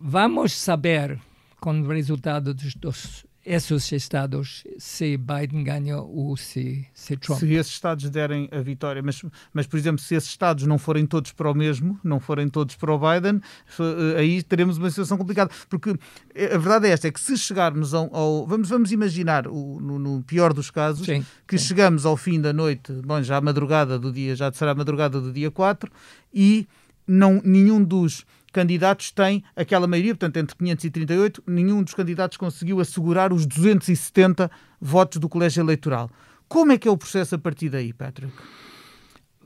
vamos 0.00 0.52
saber 0.54 1.20
com 1.60 1.78
o 1.78 1.88
resultado 1.88 2.54
dos, 2.54 2.74
dos 2.74 3.26
esses 3.48 3.90
estados 3.92 4.62
se 4.76 5.16
Biden 5.16 5.64
ganha 5.64 5.98
ou 5.98 6.36
se, 6.36 6.86
se 6.92 7.16
Trump. 7.16 7.40
Se 7.40 7.54
esses 7.54 7.72
estados 7.72 8.10
derem 8.10 8.46
a 8.52 8.60
vitória, 8.60 9.02
mas, 9.02 9.22
mas 9.54 9.66
por 9.66 9.78
exemplo, 9.78 10.00
se 10.00 10.14
esses 10.14 10.28
estados 10.28 10.66
não 10.66 10.76
forem 10.76 11.06
todos 11.06 11.32
para 11.32 11.50
o 11.50 11.54
mesmo, 11.54 11.98
não 12.04 12.20
forem 12.20 12.46
todos 12.46 12.76
para 12.76 12.92
o 12.92 12.98
Biden, 12.98 13.40
eh, 13.80 14.18
aí 14.18 14.42
teremos 14.42 14.76
uma 14.76 14.90
situação 14.90 15.16
complicada. 15.16 15.50
Porque 15.70 15.96
eh, 16.34 16.54
a 16.54 16.58
verdade 16.58 16.88
é 16.88 16.90
esta, 16.90 17.08
é 17.08 17.10
que 17.10 17.20
se 17.20 17.38
chegarmos 17.38 17.94
ao... 17.94 18.14
ao 18.14 18.46
vamos, 18.46 18.68
vamos 18.68 18.92
imaginar, 18.92 19.48
o, 19.48 19.80
no, 19.80 19.98
no, 19.98 20.22
pior 20.22 20.52
dos 20.52 20.70
casos, 20.70 21.06
sim, 21.06 21.24
que 21.46 21.56
sim. 21.56 21.68
chegamos 21.68 22.04
ao 22.04 22.18
fim 22.18 22.38
da 22.38 22.52
noite, 22.52 22.92
bom, 23.04 23.22
já 23.22 23.38
a 23.38 23.40
madrugada 23.40 23.98
do 23.98 24.12
dia, 24.12 24.36
já 24.36 24.52
será 24.52 24.72
a 24.72 24.74
madrugada 24.74 25.20
do 25.20 25.32
dia 25.32 25.50
4, 25.50 25.90
e 26.34 26.68
não, 27.06 27.40
nenhum 27.42 27.82
dos 27.82 28.26
candidatos 28.52 29.10
tem 29.10 29.42
aquela 29.54 29.86
maioria, 29.86 30.14
portanto, 30.14 30.36
entre 30.38 30.56
538, 30.56 31.42
nenhum 31.46 31.82
dos 31.82 31.94
candidatos 31.94 32.36
conseguiu 32.36 32.80
assegurar 32.80 33.32
os 33.32 33.46
270 33.46 34.50
votos 34.80 35.18
do 35.18 35.28
colégio 35.28 35.60
eleitoral. 35.60 36.10
Como 36.48 36.72
é 36.72 36.78
que 36.78 36.88
é 36.88 36.90
o 36.90 36.96
processo 36.96 37.34
a 37.34 37.38
partir 37.38 37.68
daí, 37.68 37.92
Patrick? 37.92 38.32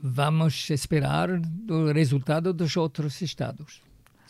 Vamos 0.01 0.69
esperar 0.69 1.29
o 1.69 1.91
resultado 1.91 2.53
dos 2.53 2.75
outros 2.75 3.21
estados. 3.21 3.81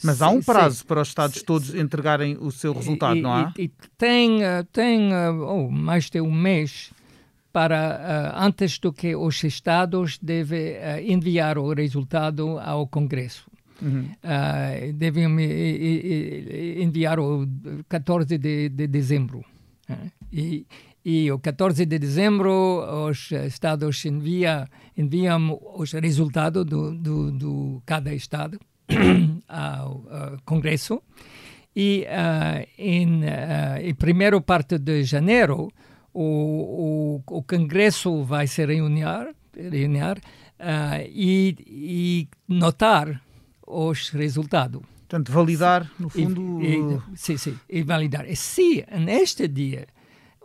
Mas 0.03 0.21
há 0.21 0.29
um 0.29 0.41
prazo 0.41 0.79
sim, 0.79 0.85
para 0.85 1.01
os 1.01 1.07
estados 1.07 1.39
sim, 1.39 1.45
todos 1.45 1.73
entregarem 1.73 2.37
o 2.39 2.51
seu 2.51 2.73
resultado, 2.73 3.17
e, 3.17 3.21
não 3.21 3.33
há? 3.33 3.53
E, 3.57 3.63
e 3.63 3.71
tem, 3.97 4.39
tem 4.71 5.11
oh, 5.15 5.69
mais 5.69 6.09
de 6.09 6.19
um 6.19 6.31
mês 6.31 6.91
para 7.53 8.33
uh, 8.35 8.43
antes 8.43 8.79
do 8.79 8.91
que 8.91 9.15
os 9.15 9.43
estados 9.43 10.17
devem 10.17 10.73
uh, 10.73 10.99
enviar 10.99 11.57
o 11.59 11.71
resultado 11.71 12.57
ao 12.59 12.87
Congresso. 12.87 13.45
Uhum. 13.81 14.09
Uh, 14.23 14.93
devem 14.93 15.25
enviar 16.81 17.19
o 17.19 17.47
14 17.89 18.37
de, 18.37 18.69
de 18.69 18.87
dezembro. 18.87 19.43
Uh, 19.89 20.11
e, 20.31 20.65
e 21.05 21.29
o 21.31 21.39
14 21.39 21.85
de 21.85 21.99
dezembro 21.99 22.81
os 23.09 23.31
estados 23.31 24.05
envia, 24.05 24.67
enviam 24.97 25.59
os 25.75 25.91
resultados 25.91 26.65
do, 26.65 26.95
do, 26.95 27.31
do 27.31 27.81
cada 27.85 28.13
estado 28.13 28.57
ao 29.47 29.97
uh, 29.97 30.37
Congresso. 30.45 31.01
E 31.75 32.05
uh, 32.07 32.67
em, 32.77 33.23
uh, 33.23 33.81
em 33.81 33.93
primeira 33.95 34.39
parte 34.39 34.77
de 34.77 35.03
janeiro, 35.03 35.69
o, 36.13 37.21
o, 37.27 37.37
o 37.37 37.43
Congresso 37.43 38.23
vai 38.23 38.47
se 38.47 38.65
reunir, 38.65 39.35
reunir 39.53 40.21
e, 41.09 41.55
e 41.67 42.27
notar 42.47 43.21
os 43.73 44.09
resultados. 44.09 44.81
Portanto, 44.99 45.31
validar, 45.31 45.89
no 45.99 46.09
fundo... 46.09 46.61
E, 46.61 46.75
e, 46.75 47.17
sim, 47.17 47.37
sim, 47.37 47.57
e 47.69 47.83
validar. 47.83 48.29
E 48.29 48.35
se 48.35 48.85
neste 48.91 49.47
dia 49.47 49.87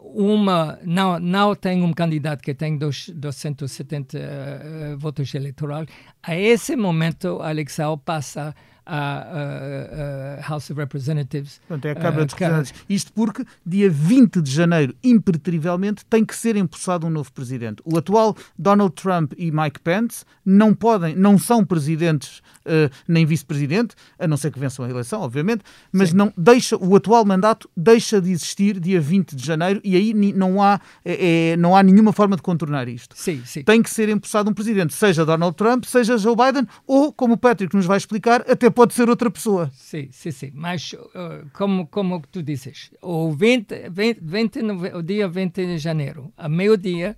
uma 0.00 0.78
não 0.84 1.18
não 1.18 1.54
tem 1.54 1.82
um 1.82 1.92
candidato 1.92 2.42
que 2.42 2.54
tem 2.54 2.76
dos, 2.76 3.08
270 3.08 4.18
uh, 4.18 4.98
votos 4.98 5.34
eleitorais, 5.34 5.88
a 6.22 6.36
esse 6.36 6.76
momento 6.76 7.40
a 7.42 7.50
eleição 7.50 7.98
passa 7.98 8.54
à 8.88 10.40
House 10.48 10.70
of 10.70 10.80
Representatives. 10.80 11.60
Portanto, 11.68 11.84
é 11.84 11.90
a 11.90 11.94
Câmara 11.94 12.24
dos 12.24 12.34
Representantes. 12.34 12.74
Isto 12.88 13.12
porque, 13.12 13.44
dia 13.64 13.90
20 13.90 14.40
de 14.40 14.50
janeiro, 14.50 14.94
impreterivelmente, 15.04 16.04
tem 16.06 16.24
que 16.24 16.34
ser 16.34 16.56
empossado 16.56 17.06
um 17.06 17.10
novo 17.10 17.32
presidente. 17.32 17.82
O 17.84 17.98
atual 17.98 18.34
Donald 18.58 18.94
Trump 18.94 19.32
e 19.36 19.50
Mike 19.50 19.80
Pence 19.80 20.24
não 20.44 20.74
podem, 20.74 21.14
não 21.14 21.38
são 21.38 21.64
presidentes 21.64 22.38
uh, 22.64 22.90
nem 23.06 23.26
vice-presidente, 23.26 23.94
a 24.18 24.26
não 24.26 24.36
ser 24.36 24.50
que 24.50 24.58
vençam 24.58 24.84
a 24.84 24.90
eleição, 24.90 25.20
obviamente, 25.20 25.62
mas 25.92 26.12
não 26.12 26.32
deixa, 26.36 26.76
o 26.76 26.96
atual 26.96 27.24
mandato 27.24 27.68
deixa 27.76 28.20
de 28.20 28.30
existir 28.30 28.80
dia 28.80 29.00
20 29.00 29.36
de 29.36 29.44
janeiro 29.44 29.80
e 29.84 29.96
aí 29.96 30.14
não 30.32 30.62
há, 30.62 30.80
é, 31.04 31.50
é, 31.52 31.56
não 31.56 31.76
há 31.76 31.82
nenhuma 31.82 32.12
forma 32.12 32.36
de 32.36 32.42
contornar 32.42 32.88
isto. 32.88 33.14
Sim, 33.16 33.42
sim. 33.44 33.62
Tem 33.62 33.82
que 33.82 33.90
ser 33.90 34.08
empossado 34.08 34.50
um 34.50 34.54
presidente, 34.54 34.94
seja 34.94 35.24
Donald 35.24 35.56
Trump, 35.56 35.84
seja 35.84 36.16
Joe 36.16 36.34
Biden, 36.34 36.66
ou, 36.86 37.12
como 37.12 37.34
o 37.34 37.36
Patrick 37.36 37.74
nos 37.76 37.86
vai 37.86 37.98
explicar, 37.98 38.44
até 38.48 38.70
pode 38.78 38.94
ser 38.94 39.08
outra 39.08 39.28
pessoa. 39.28 39.68
Sim, 39.74 40.08
sim, 40.12 40.30
sim. 40.30 40.52
Mas, 40.54 40.92
uh, 40.92 41.50
como, 41.52 41.88
como 41.88 42.22
tu 42.30 42.40
dizes, 42.44 42.92
o, 43.02 43.32
20, 43.32 43.90
20, 43.90 44.20
20, 44.22 44.60
o 44.94 45.02
dia 45.02 45.26
20 45.26 45.66
de 45.66 45.78
janeiro, 45.78 46.32
a 46.36 46.48
meio-dia, 46.48 47.16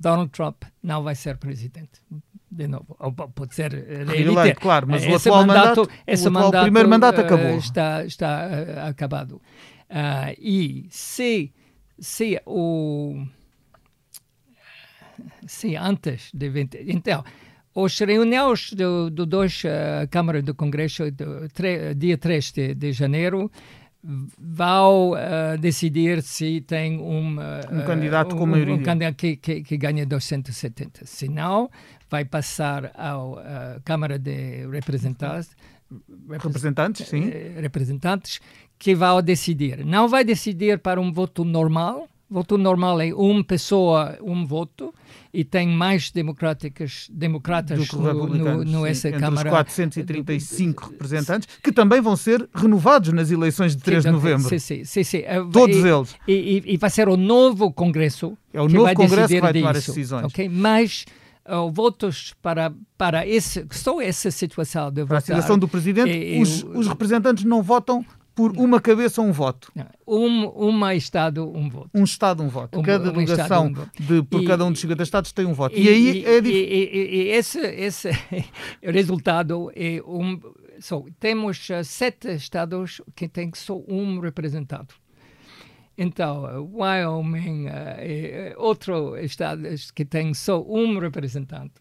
Donald 0.00 0.30
Trump 0.30 0.62
não 0.82 1.02
vai 1.02 1.14
ser 1.14 1.36
presidente. 1.36 2.00
De 2.50 2.66
novo, 2.66 2.96
ou 2.98 3.12
pode 3.12 3.54
ser 3.54 3.72
reeleito, 3.74 4.60
claro, 4.60 4.86
mas 4.88 5.02
esse 5.02 5.12
o 5.12 5.16
atual 5.16 5.46
mandato, 5.46 5.80
mandato 5.80 5.90
esse 6.06 6.28
o 6.28 6.30
mandato, 6.30 6.62
primeiro 6.62 6.88
mandato 6.88 7.20
acabou. 7.20 7.54
Uh, 7.54 7.58
está 7.58 8.04
está 8.04 8.48
uh, 8.48 8.88
acabado. 8.88 9.42
Uh, 9.90 10.32
e 10.38 10.86
se, 10.88 11.52
se 11.98 12.40
o 12.46 13.26
se 15.46 15.76
antes 15.76 16.30
de 16.32 16.48
20, 16.48 16.84
então 16.86 17.24
os 17.74 17.98
reuniões 17.98 18.72
do, 18.72 19.10
do 19.10 19.26
dois 19.26 19.62
uh, 19.64 20.08
câmaras 20.08 20.44
do 20.44 20.54
Congresso 20.54 21.10
do 21.10 21.48
tre, 21.48 21.94
dia 21.94 22.16
3 22.16 22.52
de, 22.52 22.74
de 22.74 22.92
janeiro 22.92 23.50
vão 24.38 25.12
uh, 25.12 25.58
decidir 25.58 26.22
se 26.22 26.60
tem 26.60 27.00
um, 27.00 27.36
uh, 27.36 27.40
um 27.72 27.84
candidato 27.84 28.36
com 28.36 28.44
um, 28.44 28.46
maioria. 28.46 28.74
Um 28.74 28.82
candidato 28.82 29.16
que, 29.16 29.36
que, 29.36 29.62
que 29.62 29.76
ganha 29.76 30.06
270. 30.06 31.06
Se 31.06 31.26
não, 31.28 31.70
vai 32.08 32.24
passar 32.24 32.92
à 32.94 33.80
Câmara 33.84 34.18
de 34.18 34.66
Representantes. 34.70 35.50
Representantes, 36.28 37.08
sim. 37.08 37.30
Representantes, 37.60 38.40
que 38.78 38.94
vão 38.94 39.22
decidir. 39.22 39.84
Não 39.84 40.08
vai 40.08 40.22
decidir 40.22 40.78
para 40.78 41.00
um 41.00 41.12
voto 41.12 41.44
normal. 41.44 42.08
Voto 42.34 42.58
normal 42.58 43.00
é 43.00 43.14
uma 43.14 43.44
pessoa, 43.44 44.18
um 44.20 44.44
voto 44.44 44.92
e 45.32 45.44
tem 45.44 45.68
mais 45.68 46.10
democráticas, 46.10 47.06
democratas 47.08 47.86
do 47.86 47.96
no, 47.96 48.26
no, 48.26 48.64
no 48.64 48.84
essa 48.84 49.06
Entre 49.06 49.20
Câmara. 49.20 49.48
Os 49.48 49.54
435 49.54 50.90
representantes, 50.90 51.48
que 51.62 51.70
também 51.70 52.00
vão 52.00 52.16
ser 52.16 52.48
renovados 52.52 53.12
nas 53.12 53.30
eleições 53.30 53.76
de 53.76 53.84
3 53.84 54.02
de 54.02 54.10
novembro. 54.10 54.48
Sim, 54.48 54.58
sim, 54.58 54.84
sim, 54.84 55.04
sim. 55.04 55.22
Todos 55.52 55.76
e, 55.76 55.88
eles. 55.88 56.16
E, 56.26 56.62
e, 56.74 56.76
vai 56.76 56.90
ser 56.90 57.08
o 57.08 57.16
novo 57.16 57.72
Congresso. 57.72 58.36
É 58.52 58.60
o 58.60 58.66
que 58.66 58.72
novo 58.72 58.86
vai 58.86 58.96
Congresso 58.96 59.28
que 59.28 59.40
vai 59.40 59.52
disso, 59.52 59.62
tomar 59.62 59.76
as 59.76 59.86
decisões. 59.86 60.24
Okay? 60.24 60.48
Mas 60.48 61.04
uh, 61.46 61.70
votos 61.70 62.34
para, 62.42 62.74
para 62.98 63.24
esse, 63.24 63.64
só 63.70 64.00
essa 64.00 64.32
situação 64.32 64.90
de 64.90 65.04
para 65.04 65.04
votar. 65.04 65.18
a 65.18 65.20
situação 65.20 65.56
do 65.56 65.68
Presidente, 65.68 66.40
os, 66.42 66.64
os 66.64 66.88
representantes 66.88 67.44
não 67.44 67.62
votam 67.62 68.04
por 68.34 68.52
uma 68.56 68.80
cabeça, 68.80 69.22
um 69.22 69.30
voto. 69.32 69.72
Um, 70.06 70.46
uma 70.48 70.94
Estado, 70.94 71.48
um 71.48 71.68
voto. 71.68 71.90
Um 71.94 72.04
Estado, 72.04 72.42
um 72.42 72.48
voto. 72.48 72.78
Um- 72.78 72.82
cada 72.82 73.10
um 73.10 73.12
delegação 73.12 73.68
Estado, 73.68 73.90
um 74.00 74.04
de, 74.04 74.22
por 74.24 74.42
E- 74.42 74.46
cada 74.46 74.64
um 74.64 74.72
dos 74.72 74.80
50 74.80 75.02
Estados 75.02 75.32
tem 75.32 75.46
um 75.46 75.52
voto. 75.54 75.76
E, 75.78 75.88
aí 75.88 76.24
é 76.24 76.36
e, 76.38 76.40
difícil. 76.40 76.68
e- 76.68 76.96
e- 76.96 77.14
e 77.24 77.28
esse, 77.30 77.58
esse 77.60 78.10
resultado 78.82 79.70
é 79.74 80.00
um. 80.06 80.40
So, 80.80 81.06
temos 81.20 81.70
eh, 81.70 81.84
sete 81.84 82.34
estados 82.34 83.00
que 83.14 83.28
têm 83.28 83.50
só 83.54 83.80
um 83.88 84.18
representado. 84.18 84.92
Então, 85.96 86.48
eh, 86.48 86.58
Wyoming 86.58 87.66
é 87.68 88.54
outro 88.58 89.16
estado 89.16 89.62
que 89.94 90.04
tem 90.04 90.34
só 90.34 90.60
um 90.62 90.98
representante. 90.98 91.74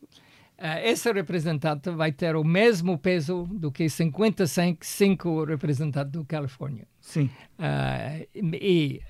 Eh, 0.66 0.92
esse 0.92 1.12
representante 1.12 1.90
vai 1.92 2.14
ter 2.14 2.38
o 2.38 2.44
mesmo 2.44 2.98
peso 2.98 3.44
do 3.52 3.70
que 3.70 3.90
55 3.90 5.44
representantes 5.44 6.14
do 6.14 6.24
Califórnia. 6.24 6.88
Sim. 7.02 7.30
Ah, 7.60 8.22
e 8.34 9.02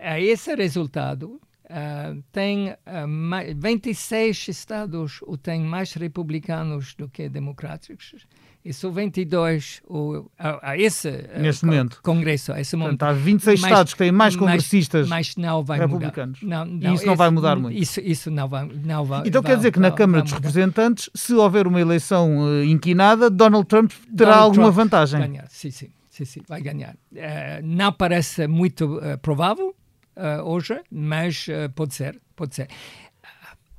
a 0.00 0.18
esse 0.18 0.54
resultado 0.54 1.38
ah, 1.68 2.14
tem 2.32 2.74
ma- 3.06 3.42
26 3.54 4.48
estados 4.48 5.20
o 5.26 5.36
têm 5.36 5.60
mais 5.60 5.92
republicanos 5.92 6.94
do 6.94 7.06
que 7.10 7.28
democráticos 7.28 8.26
e 8.64 8.72
só 8.72 8.90
22 8.90 9.82
o, 9.88 10.30
a, 10.38 10.70
a 10.70 10.78
esse 10.78 11.10
Neste 11.36 11.60
co- 11.62 11.66
momento. 11.66 12.00
congresso 12.02 12.52
a 12.52 12.60
esse 12.60 12.76
momento 12.76 12.98
Portanto, 12.98 13.16
há 13.18 13.20
26 13.20 13.60
Mas- 13.60 13.70
Estados 13.70 13.92
que 13.94 13.98
têm 13.98 14.12
mais 14.12 14.36
mas- 14.36 14.40
congressistas. 14.40 15.08
mas 15.08 15.36
não 15.36 15.64
vai 15.64 15.78
republicanos. 15.78 16.40
mudar. 16.42 16.66
E 16.68 16.94
isso 16.94 17.06
não 17.06 17.16
vai 17.16 17.30
mudar 17.30 17.56
muito. 17.56 17.76
Isso, 17.76 18.00
isso 18.00 18.30
não 18.30 18.48
vai, 18.48 18.68
não 18.84 19.04
vai. 19.04 19.22
Então 19.26 19.42
vai- 19.42 19.50
quer 19.52 19.56
dizer 19.56 19.72
que 19.72 19.80
na 19.80 19.88
vai- 19.88 19.98
Câmara 19.98 20.18
vai 20.20 20.22
dos. 20.24 20.32
Representantes, 20.32 21.10
se 21.14 21.34
houver 21.34 21.66
uma 21.66 21.80
eleição 21.80 22.30
eh, 22.60 22.64
inquinada, 22.66 23.28
Donald 23.28 23.66
Trump 23.66 23.90
terá 24.16 24.30
Donald 24.32 24.42
alguma 24.44 24.64
Trump 24.72 24.76
vantagem. 24.76 25.20
Ganhar, 25.20 25.46
sim, 25.48 25.70
sim, 25.70 25.88
sim, 26.08 26.24
sim, 26.24 26.40
vai 26.48 26.60
ganhar. 26.60 26.94
Eh, 27.14 27.60
não 27.64 27.92
parece 27.92 28.46
muito 28.46 29.00
eh, 29.02 29.16
provável 29.16 29.74
hoje, 30.44 30.78
mas 30.90 31.46
pode 31.74 31.94
ser, 31.94 32.20
pode 32.36 32.54
ser. 32.54 32.68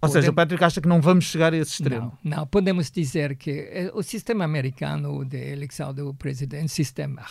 Ou 0.03 0.09
seja, 0.09 0.29
o 0.31 0.33
Patrick 0.33 0.63
acha 0.63 0.79
que 0.81 0.87
não 0.87 1.01
vamos 1.01 1.25
chegar 1.25 1.53
a 1.53 1.57
esse 1.57 1.71
extremo. 1.71 2.17
Não, 2.23 2.37
não, 2.37 2.47
podemos 2.47 2.91
dizer 2.91 3.35
que 3.35 3.51
eh, 3.51 3.91
o 3.93 4.03
sistema 4.03 4.43
americano 4.45 5.23
de 5.25 5.37
eleição 5.51 5.93
do 5.93 6.13
presidente 6.13 6.61
é 6.61 6.63
um 6.65 6.67
sistema 6.67 7.23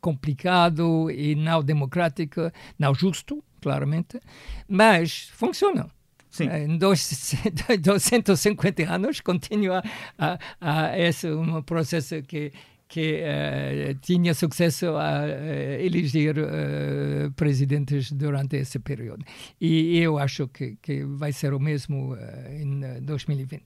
complicado 0.00 1.10
e 1.10 1.34
não 1.34 1.62
democrático, 1.62 2.50
não 2.78 2.94
justo, 2.94 3.42
claramente, 3.60 4.20
mas 4.68 5.28
funciona. 5.34 5.88
Sim. 6.30 6.48
Em 6.50 6.76
dois- 6.78 7.34
250 7.80 8.82
anos 8.92 9.20
continua 9.20 9.82
a, 10.18 10.38
a 10.60 10.98
esse 10.98 11.28
um 11.30 11.62
processo 11.62 12.22
que 12.22 12.52
que 12.88 13.20
eh, 13.22 13.94
tinha 14.00 14.32
sucesso 14.34 14.96
a 14.96 15.28
eh, 15.28 15.84
eleger 15.84 16.36
eh, 16.38 17.30
presidentes 17.36 18.10
durante 18.12 18.56
esse 18.56 18.78
período. 18.78 19.24
E 19.60 19.98
eu 19.98 20.18
acho 20.18 20.48
que, 20.48 20.76
que 20.80 21.04
vai 21.04 21.32
ser 21.32 21.52
o 21.52 21.60
mesmo 21.60 22.16
em 22.50 22.82
eh, 22.82 23.00
2020. 23.02 23.62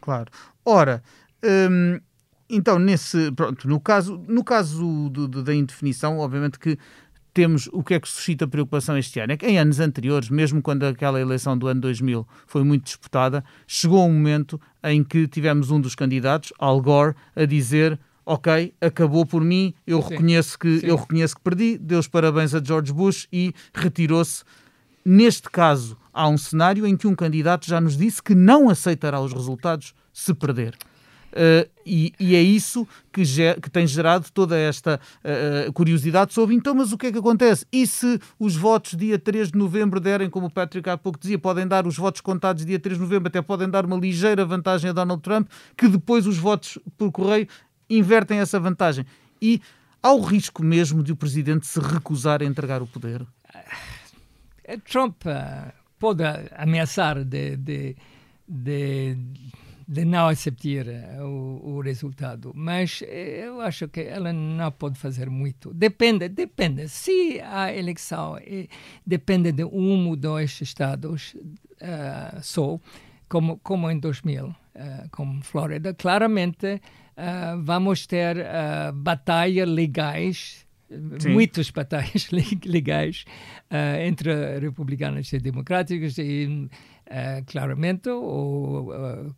Claro. 0.00 0.30
Ora, 0.64 1.02
hum, 1.42 1.98
então 2.50 2.78
nesse, 2.78 3.32
pronto, 3.32 3.66
no 3.66 3.80
caso, 3.80 4.22
no 4.28 4.44
caso 4.44 5.08
do- 5.08 5.26
do- 5.28 5.42
da 5.42 5.54
indefinição, 5.54 6.18
obviamente 6.18 6.58
que 6.58 6.76
temos 7.32 7.68
o 7.72 7.82
que 7.84 7.94
é 7.94 8.00
que 8.00 8.08
suscita 8.08 8.48
preocupação 8.48 8.98
este 8.98 9.20
ano. 9.20 9.32
É 9.32 9.36
que 9.36 9.46
em 9.46 9.58
anos 9.58 9.80
anteriores, 9.80 10.28
mesmo 10.28 10.60
quando 10.60 10.84
aquela 10.84 11.20
eleição 11.20 11.56
do 11.56 11.68
ano 11.68 11.80
2000 11.80 12.26
foi 12.46 12.64
muito 12.64 12.84
disputada, 12.84 13.44
chegou 13.66 14.06
um 14.06 14.12
momento 14.12 14.60
em 14.82 15.04
que 15.04 15.28
tivemos 15.28 15.70
um 15.70 15.80
dos 15.80 15.94
candidatos, 15.94 16.52
Al 16.58 16.80
Gore, 16.82 17.14
a 17.36 17.44
dizer 17.44 17.98
ok, 18.28 18.74
acabou 18.78 19.24
por 19.24 19.42
mim, 19.42 19.72
eu 19.86 20.02
Sim. 20.02 20.08
reconheço 20.10 20.58
que 20.58 20.80
Sim. 20.80 20.86
eu 20.86 20.96
reconheço 20.96 21.34
que 21.34 21.40
perdi, 21.40 21.78
deu 21.78 21.98
os 21.98 22.06
parabéns 22.06 22.54
a 22.54 22.62
George 22.62 22.92
Bush 22.92 23.26
e 23.32 23.54
retirou-se. 23.72 24.44
Neste 25.02 25.48
caso, 25.48 25.96
há 26.12 26.28
um 26.28 26.36
cenário 26.36 26.86
em 26.86 26.94
que 26.94 27.06
um 27.06 27.14
candidato 27.14 27.66
já 27.66 27.80
nos 27.80 27.96
disse 27.96 28.22
que 28.22 28.34
não 28.34 28.68
aceitará 28.68 29.18
os 29.18 29.32
resultados 29.32 29.94
se 30.12 30.34
perder. 30.34 30.76
Uh, 31.28 31.68
e, 31.84 32.12
e 32.18 32.34
é 32.34 32.42
isso 32.42 32.86
que, 33.12 33.22
que 33.62 33.70
tem 33.70 33.86
gerado 33.86 34.26
toda 34.32 34.56
esta 34.56 34.98
uh, 35.24 35.72
curiosidade 35.72 36.32
sobre 36.32 36.54
então, 36.54 36.74
mas 36.74 36.92
o 36.92 36.98
que 36.98 37.06
é 37.06 37.12
que 37.12 37.18
acontece? 37.18 37.66
E 37.70 37.86
se 37.86 38.18
os 38.38 38.56
votos 38.56 38.96
dia 38.96 39.18
3 39.18 39.52
de 39.52 39.58
novembro 39.58 40.00
derem, 40.00 40.28
como 40.30 40.46
o 40.46 40.50
Patrick 40.50 40.88
há 40.88 40.96
pouco 40.96 41.18
dizia, 41.18 41.38
podem 41.38 41.66
dar 41.66 41.86
os 41.86 41.96
votos 41.96 42.20
contados 42.20 42.64
dia 42.64 42.78
3 42.78 42.96
de 42.96 43.02
novembro, 43.02 43.28
até 43.28 43.42
podem 43.42 43.68
dar 43.68 43.84
uma 43.84 43.96
ligeira 43.96 44.44
vantagem 44.44 44.90
a 44.90 44.92
Donald 44.92 45.22
Trump, 45.22 45.48
que 45.76 45.86
depois 45.86 46.26
os 46.26 46.38
votos 46.38 46.78
por 46.96 47.12
correio 47.12 47.46
invertem 47.88 48.38
essa 48.38 48.58
vantagem. 48.58 49.04
E 49.40 49.60
há 50.02 50.12
o 50.12 50.20
risco 50.20 50.62
mesmo 50.62 51.02
de 51.02 51.12
o 51.12 51.16
presidente 51.16 51.66
se 51.66 51.80
recusar 51.80 52.42
a 52.42 52.44
entregar 52.44 52.82
o 52.82 52.86
poder. 52.86 53.26
Eh, 54.64 54.76
Trump 54.78 55.26
eh, 55.26 55.72
pode 55.98 56.22
ameaçar 56.56 57.24
de, 57.24 57.56
de, 57.56 57.96
de, 58.46 59.16
de 59.86 60.04
não 60.04 60.28
aceitar 60.28 60.86
eh, 60.88 61.18
o, 61.22 61.76
o 61.76 61.80
resultado, 61.80 62.52
mas 62.54 63.02
eu 63.02 63.60
acho 63.60 63.88
que 63.88 64.00
ela 64.00 64.32
não 64.32 64.70
pode 64.72 64.98
fazer 64.98 65.30
muito. 65.30 65.72
Depende, 65.72 66.28
depende. 66.28 66.88
Se 66.88 67.40
a 67.40 67.72
eleição 67.72 68.36
depende 69.06 69.52
de 69.52 69.64
um 69.64 70.08
ou 70.08 70.16
dois 70.16 70.60
estados 70.60 71.34
eh, 71.80 72.38
só, 72.42 72.78
como, 73.28 73.58
como 73.58 73.90
em 73.90 73.98
2000, 73.98 74.54
eh, 74.74 75.04
como 75.10 75.42
Flórida, 75.42 75.94
claramente 75.94 76.66
eh, 77.16 77.54
vamos 77.62 78.06
ter 78.06 78.36
eh, 78.38 78.92
batalhas 78.94 79.68
legais 79.68 80.66
Sim. 81.18 81.32
muitas 81.34 81.70
batalhas 81.70 82.30
le- 82.32 82.58
legais 82.64 83.24
eh, 83.70 84.06
entre 84.08 84.58
republicanos 84.58 85.30
e 85.34 85.38
democráticos 85.38 86.16
e 86.16 86.66
eh, 87.10 87.42
claramente 87.46 88.08
o 88.08 88.90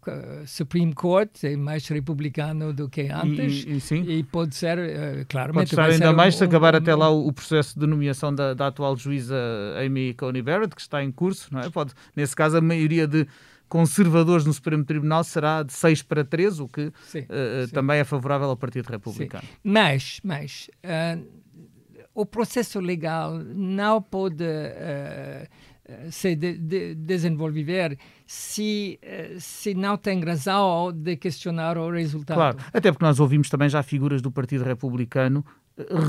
eh, 0.06 0.42
Supreme 0.46 0.92
Court 0.94 1.42
é 1.42 1.56
mais 1.56 1.88
republicano 1.88 2.72
do 2.72 2.88
que 2.88 3.08
antes 3.10 3.64
E- 3.64 3.94
e- 3.96 4.18
e 4.18 4.22
pode 4.22 4.54
ser 4.54 4.76
Pode 4.78 5.24
claramente 5.26 5.70
estar 5.72 5.82
vai 5.82 5.92
ainda 5.94 6.06
ser 6.08 6.12
mais 6.14 6.34
um- 6.34 6.38
se 6.38 6.44
acabar 6.44 6.74
um- 6.74 6.78
até 6.78 6.94
lá 6.94 7.10
o, 7.10 7.26
o 7.26 7.32
processo 7.32 7.78
de 7.78 7.84
nomeação 7.86 8.32
da, 8.32 8.54
da 8.54 8.68
atual 8.68 8.96
juíza 8.96 9.36
Amy 9.84 10.14
Coney 10.14 10.42
Barrett, 10.42 10.74
que 10.74 10.80
está 10.80 11.02
em 11.02 11.10
curso, 11.10 11.48
não 11.52 11.60
é? 11.60 11.68
Pode, 11.70 11.92
nesse 12.14 12.36
caso, 12.36 12.58
a 12.58 12.60
maioria 12.60 13.08
de 13.08 13.26
conservadores 13.70 14.44
no 14.44 14.52
Supremo 14.52 14.84
Tribunal 14.84 15.24
será 15.24 15.62
de 15.62 15.72
6 15.72 16.02
para 16.02 16.24
3, 16.24 16.60
o 16.60 16.68
que 16.68 16.92
Sim, 17.06 17.24
eh, 17.28 17.64
sim. 17.66 17.72
também 17.72 18.00
é 18.00 18.04
favorável 18.04 18.50
ao 18.50 18.56
Partido 18.56 18.88
Republicano. 18.88 19.44
Mas, 19.62 20.20
mas 20.22 20.68
eh, 20.82 21.18
o 22.12 22.26
processo 22.26 22.80
legal 22.80 23.38
não 23.38 24.02
pode 24.02 24.44
eh, 24.44 25.48
eh, 25.90 26.10
se 26.10 26.36
de, 26.36 26.56
de, 26.58 26.94
desenvolver 26.94 27.98
se, 28.24 28.98
eh, 29.02 29.36
se 29.38 29.74
não 29.74 29.96
tem 29.96 30.22
razão 30.22 30.92
de 30.92 31.16
questionar 31.16 31.76
o 31.76 31.90
resultado. 31.90 32.36
Claro, 32.36 32.58
até 32.72 32.92
porque 32.92 33.04
nós 33.04 33.18
ouvimos 33.18 33.48
também 33.48 33.68
já 33.68 33.82
figuras 33.82 34.22
do 34.22 34.30
Partido 34.30 34.62
Republicano 34.62 35.44
eh, 35.46 35.59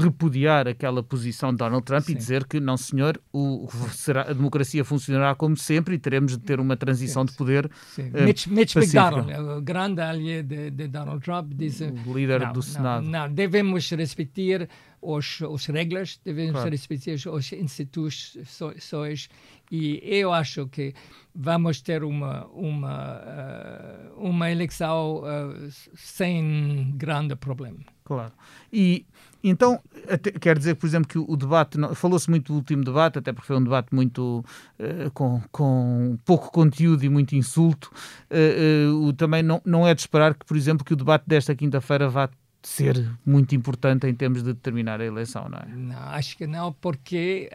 repudiar 0.02 0.67
aquela 0.67 1.02
posição 1.02 1.52
de 1.52 1.58
Donald 1.58 1.86
Trump 1.86 2.04
e 2.04 2.08
Sim. 2.08 2.15
dizer 2.15 2.45
que, 2.45 2.60
não 2.60 2.76
senhor, 2.76 3.21
o, 3.32 3.67
será, 3.91 4.24
a 4.24 4.34
democracia 4.34 4.84
funcionará 4.84 5.34
como 5.34 5.56
sempre 5.56 5.95
e 5.95 5.97
teremos 5.97 6.34
de 6.38 6.39
ter 6.39 6.60
uma 6.60 6.76
transição 6.76 7.24
de 7.24 7.34
poder. 7.34 7.69
Sim. 7.95 8.12
eh, 8.13 8.26
Mitch, 8.26 8.47
Mitch. 8.47 8.76
McDonald, 8.76 9.32
o 9.34 9.62
grande 9.62 10.02
aliado 10.02 10.47
de, 10.47 10.71
de 10.71 10.88
Donald 10.88 11.24
Trump, 11.24 11.54
diz 11.56 11.80
O 11.82 12.13
líder 12.13 12.41
não, 12.41 12.52
do 12.52 12.56
não, 12.58 12.62
Senado. 12.62 13.08
Não, 13.08 13.32
devemos 13.32 13.89
respeitar 13.91 14.67
os, 15.02 15.41
os 15.41 15.65
regras, 15.67 16.19
devemos 16.24 16.54
Claro. 16.54 16.69
respeitar 16.71 17.13
as 17.13 17.54
instituições 17.54 19.30
e 19.71 20.00
eu 20.04 20.34
acho 20.34 20.67
que 20.67 20.93
vamos 21.34 21.82
ter 21.82 22.04
uma 22.04 22.45
uma 22.47 23.21
eh, 23.26 24.12
uma 24.17 24.52
eleição 24.52 25.24
eh, 25.26 25.69
sem 25.95 26.93
grande 26.97 27.36
problema. 27.36 27.80
Claro. 28.04 28.34
E 28.71 29.06
então, 29.43 29.80
até- 30.10 30.32
quer 30.32 30.58
dizer, 30.58 30.75
por 30.75 30.86
exemplo, 30.86 31.08
que 31.08 31.17
o 31.17 31.36
debate, 31.36 31.77
falou-se 31.95 32.30
muito 32.30 32.51
do 32.54 32.58
último 32.58 32.84
debate, 32.84 33.17
até 33.19 33.32
porque 33.34 33.47
foi 33.47 33.58
um 33.58 33.63
debate 33.63 33.93
muito 33.93 34.43
eh, 34.80 35.10
com, 35.13 35.41
com 35.51 36.17
pouco 36.25 36.51
conteúdo 36.51 37.04
e 37.04 37.10
muito 37.10 37.36
insulto. 37.36 37.91
Eh, 38.30 38.88
o- 38.93 39.13
também 39.13 39.41
não, 39.43 39.62
não 39.65 39.88
é 39.88 39.93
de 39.93 40.01
esperar 40.01 40.34
que, 40.36 40.45
por 40.45 40.56
exemplo, 40.58 40.86
que 40.86 40.93
o 40.93 40.95
debate 40.95 41.23
desta 41.27 41.56
quinta-feira 41.56 42.08
vá 42.10 42.30
ser 42.63 43.10
muito 43.25 43.56
importante 43.56 44.06
em 44.08 44.13
termos 44.13 44.43
de 44.43 44.54
determinar 44.54 45.01
a 45.01 45.06
eleição, 45.06 45.49
não 45.49 45.58
é? 45.58 45.65
Não, 45.67 45.97
acho 46.10 46.38
que 46.38 46.45
não, 46.45 46.71
porque 46.73 47.49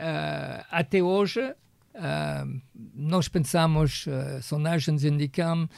até 0.71 1.01
hoje 1.01 1.55
nós 2.95 3.29
pensamos, 3.29 4.07
sondagens 4.43 5.05
indicam 5.05 5.69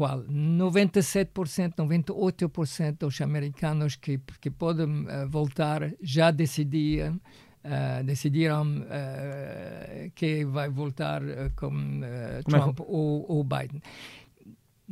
qual 0.00 0.24
97%, 0.24 1.74
98% 1.76 2.96
dos 3.00 3.20
americanos 3.20 3.96
que, 3.96 4.18
que 4.40 4.50
podem 4.50 5.04
eh, 5.06 5.26
voltar 5.26 5.92
já 6.00 6.30
decidiram 6.30 7.20
eh, 7.62 8.02
decidiram 8.02 8.86
eh, 8.88 10.10
que 10.14 10.46
vai 10.46 10.70
voltar 10.70 11.22
eh, 11.22 11.50
com 11.54 12.00
eh, 12.02 12.38
é 12.38 12.42
Trump 12.42 12.80
ou, 12.80 13.26
ou 13.28 13.44
Biden. 13.44 13.82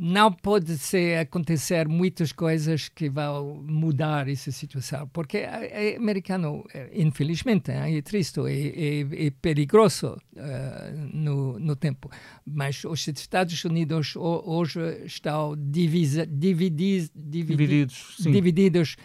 Não 0.01 0.31
pode 0.31 0.77
ser 0.77 1.17
acontecer 1.17 1.85
muitas 1.89 2.31
coisas 2.31 2.87
que 2.87 3.09
vão 3.09 3.61
mudar 3.67 4.29
essa 4.29 4.49
situação, 4.49 5.09
porque 5.11 5.39
é 5.39 5.97
americano, 5.97 6.65
infelizmente, 6.93 7.69
é 7.69 8.01
triste 8.01 8.39
e 8.39 9.05
é, 9.11 9.25
é, 9.27 9.31
perigoso 9.41 10.17
uh, 10.37 11.09
no, 11.13 11.59
no 11.59 11.75
tempo. 11.75 12.09
Mas 12.45 12.85
os 12.85 13.05
Estados 13.09 13.61
Unidos 13.65 14.15
hoje 14.15 15.03
estão 15.03 15.53
divisa, 15.57 16.25
dividi, 16.25 17.11
dividi, 17.13 17.55
divididos, 17.57 18.15
divididos 18.19 18.95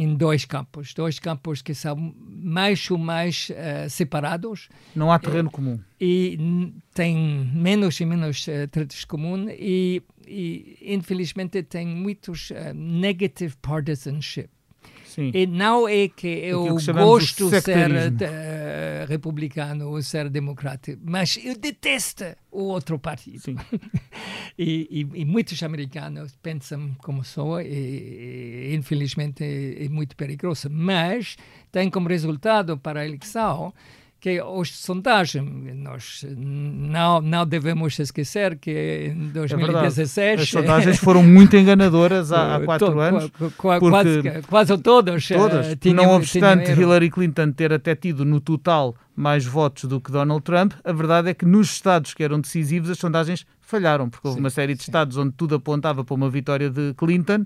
em 0.00 0.14
dois 0.14 0.46
campos, 0.46 0.94
dois 0.94 1.18
campos 1.18 1.60
que 1.60 1.74
são 1.74 2.14
mais 2.18 2.90
ou 2.90 2.96
mais 2.96 3.50
uh, 3.50 3.90
separados. 3.90 4.70
Não 4.96 5.12
há 5.12 5.18
terreno 5.18 5.50
comum. 5.50 5.78
E 6.00 6.72
tem 6.94 7.50
menos 7.54 8.00
e 8.00 8.06
menos 8.06 8.46
uh, 8.46 8.66
tratos 8.70 9.04
comuns 9.04 9.50
e, 9.50 10.02
e, 10.30 10.78
infelizmente, 10.94 11.62
tem 11.62 11.86
muitos 11.86 12.50
uh, 12.50 12.72
negative 12.74 13.56
partisanship. 13.60 14.48
Sim. 15.04 15.32
E 15.34 15.44
não 15.44 15.88
é 15.88 16.06
que 16.06 16.28
eu 16.28 16.76
que 16.76 16.92
gosto 16.92 17.50
de 17.50 17.60
ser 17.60 17.90
uh, 17.90 19.06
republicano 19.08 19.90
ou 19.90 20.00
ser 20.00 20.30
democrata, 20.30 20.96
mas 21.02 21.36
eu 21.42 21.58
detesto 21.58 22.24
o 22.48 22.62
outro 22.62 22.96
partido. 22.96 23.56
e, 24.56 24.86
e, 24.88 25.20
e, 25.20 25.24
muitos 25.24 25.60
americanos 25.64 26.36
pensam 26.40 26.94
como 26.98 27.24
sou, 27.24 27.60
e, 27.60 28.70
e 28.70 28.74
infelizmente 28.76 29.42
é, 29.42 29.84
é 29.84 29.88
muito 29.88 30.14
perigoso. 30.14 30.70
Mas 30.70 31.36
tem 31.72 31.90
como 31.90 32.08
resultado 32.08 32.78
para 32.78 33.00
a 33.00 33.04
eleição 33.04 33.74
que 34.20 34.38
as 34.38 34.70
sondagens, 34.70 35.44
nós 35.76 36.24
não, 36.36 37.20
não 37.20 37.46
devemos 37.46 37.98
esquecer 37.98 38.58
que 38.58 39.12
em 39.14 39.28
2016... 39.28 40.40
É 40.40 40.42
As 40.42 40.48
sondagens 40.48 40.98
foram 40.98 41.22
muito 41.22 41.56
enganadoras 41.56 42.30
há, 42.30 42.56
há 42.56 42.60
quatro 42.64 43.00
anos. 43.00 43.30
Quase, 43.56 44.22
quase 44.46 44.78
todos. 44.78 45.30
Eh, 45.30 45.36
todas. 45.36 45.76
Tinham, 45.80 45.96
não 45.96 46.10
obstante 46.16 46.66
tinham 46.66 46.80
Hillary 46.80 47.10
Clinton 47.10 47.50
ter 47.52 47.72
até 47.72 47.94
tido 47.94 48.24
no 48.24 48.40
total 48.40 48.94
mais 49.16 49.44
votos 49.44 49.84
do 49.84 50.00
que 50.00 50.10
Donald 50.10 50.42
Trump, 50.42 50.72
a 50.82 50.92
verdade 50.92 51.28
é 51.28 51.34
que 51.34 51.44
nos 51.44 51.72
estados 51.72 52.14
que 52.14 52.22
eram 52.22 52.40
decisivos 52.40 52.88
as 52.88 52.98
sondagens 52.98 53.44
falharam, 53.60 54.08
porque 54.08 54.26
houve 54.26 54.36
sim, 54.36 54.40
uma 54.40 54.50
série 54.50 54.74
de 54.74 54.82
sim. 54.82 54.90
estados 54.90 55.16
onde 55.16 55.32
tudo 55.32 55.54
apontava 55.54 56.02
para 56.02 56.14
uma 56.14 56.30
vitória 56.30 56.70
de 56.70 56.94
Clinton 56.94 57.44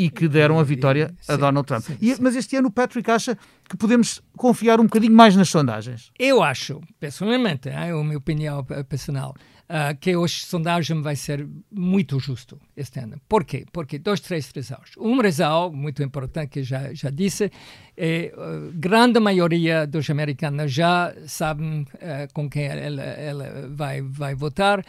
e 0.00 0.08
que 0.08 0.26
deram 0.26 0.58
a 0.58 0.62
vitória 0.62 1.14
a 1.28 1.36
Donald 1.36 1.66
Trump. 1.66 1.82
Sim, 1.82 1.98
e, 2.00 2.16
mas 2.18 2.34
este 2.34 2.56
ano 2.56 2.68
o 2.68 2.70
Patrick 2.70 3.10
acha 3.10 3.36
que 3.68 3.76
podemos 3.76 4.22
confiar 4.34 4.80
um 4.80 4.84
bocadinho 4.84 5.12
mais 5.12 5.36
nas 5.36 5.50
sondagens. 5.50 6.10
Eu 6.18 6.42
acho, 6.42 6.80
pessoalmente, 6.98 7.68
é 7.68 7.90
a 7.90 8.02
minha 8.02 8.16
opinião 8.16 8.64
pessoal, 8.88 9.34
uh, 9.70 9.94
que 10.00 10.16
hoje 10.16 10.42
a 10.42 10.46
sondagem 10.48 11.02
vai 11.02 11.16
ser 11.16 11.46
muito 11.70 12.18
justo 12.18 12.58
este 12.74 12.98
ano. 12.98 13.20
Por 13.28 13.44
quê? 13.44 13.66
Porque 13.70 13.98
dois, 13.98 14.20
três 14.20 14.50
razões. 14.50 14.96
Uma 14.96 15.22
razão 15.22 15.70
muito 15.70 16.02
importante 16.02 16.48
que 16.48 16.62
já 16.62 16.94
já 16.94 17.10
disse 17.10 17.52
é 17.94 18.32
a 18.34 18.40
uh, 18.40 18.72
grande 18.74 19.20
maioria 19.20 19.86
dos 19.86 20.08
americanos 20.08 20.72
já 20.72 21.14
sabem 21.26 21.82
uh, 21.82 22.32
com 22.32 22.48
quem 22.48 22.64
ela, 22.64 23.02
ela 23.02 23.68
vai 23.70 24.00
vai 24.00 24.34
votar 24.34 24.82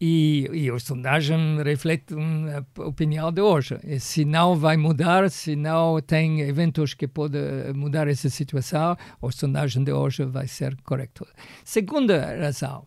e, 0.00 0.48
e 0.52 0.70
a 0.70 0.78
sondagem 0.78 1.62
reflete 1.62 2.14
a 2.14 2.82
opinião 2.82 3.32
de 3.32 3.40
hoje. 3.40 3.78
E 3.84 3.98
se 3.98 4.24
não 4.24 4.56
vai 4.56 4.76
mudar, 4.76 5.30
se 5.30 5.56
não 5.56 6.00
tem 6.00 6.40
eventos 6.40 6.94
que 6.94 7.08
podem 7.08 7.72
mudar 7.74 8.08
essa 8.08 8.28
situação, 8.28 8.96
a 9.22 9.30
sondagem 9.30 9.84
de 9.84 9.92
hoje 9.92 10.24
vai 10.24 10.46
ser 10.46 10.76
correta. 10.82 11.26
Segunda 11.64 12.36
razão, 12.36 12.86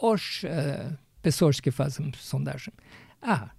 as 0.00 0.42
uh, 0.44 0.96
pessoas 1.22 1.60
que 1.60 1.70
fazem 1.70 2.12
sondagem. 2.16 2.72
Ah, 3.20 3.50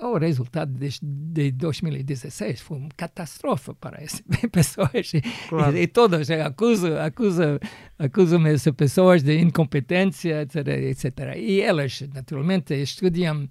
o 0.00 0.18
resultado 0.18 0.72
de, 0.72 0.88
de 1.02 1.52
2016 1.52 2.60
foi 2.60 2.78
uma 2.78 2.88
catástrofe 2.96 3.72
para 3.74 4.02
essas 4.02 4.22
pessoas. 4.50 5.12
Claro. 5.48 5.76
E, 5.76 5.82
e 5.82 5.86
todos 5.86 6.30
acusam, 6.30 6.98
acusam, 6.98 7.58
acusam 7.98 8.46
essas 8.46 8.74
pessoas 8.74 9.22
de 9.22 9.38
incompetência, 9.38 10.42
etc, 10.42 10.66
etc. 10.68 11.36
E 11.36 11.60
elas, 11.60 12.02
naturalmente, 12.12 12.74
estudam 12.74 13.48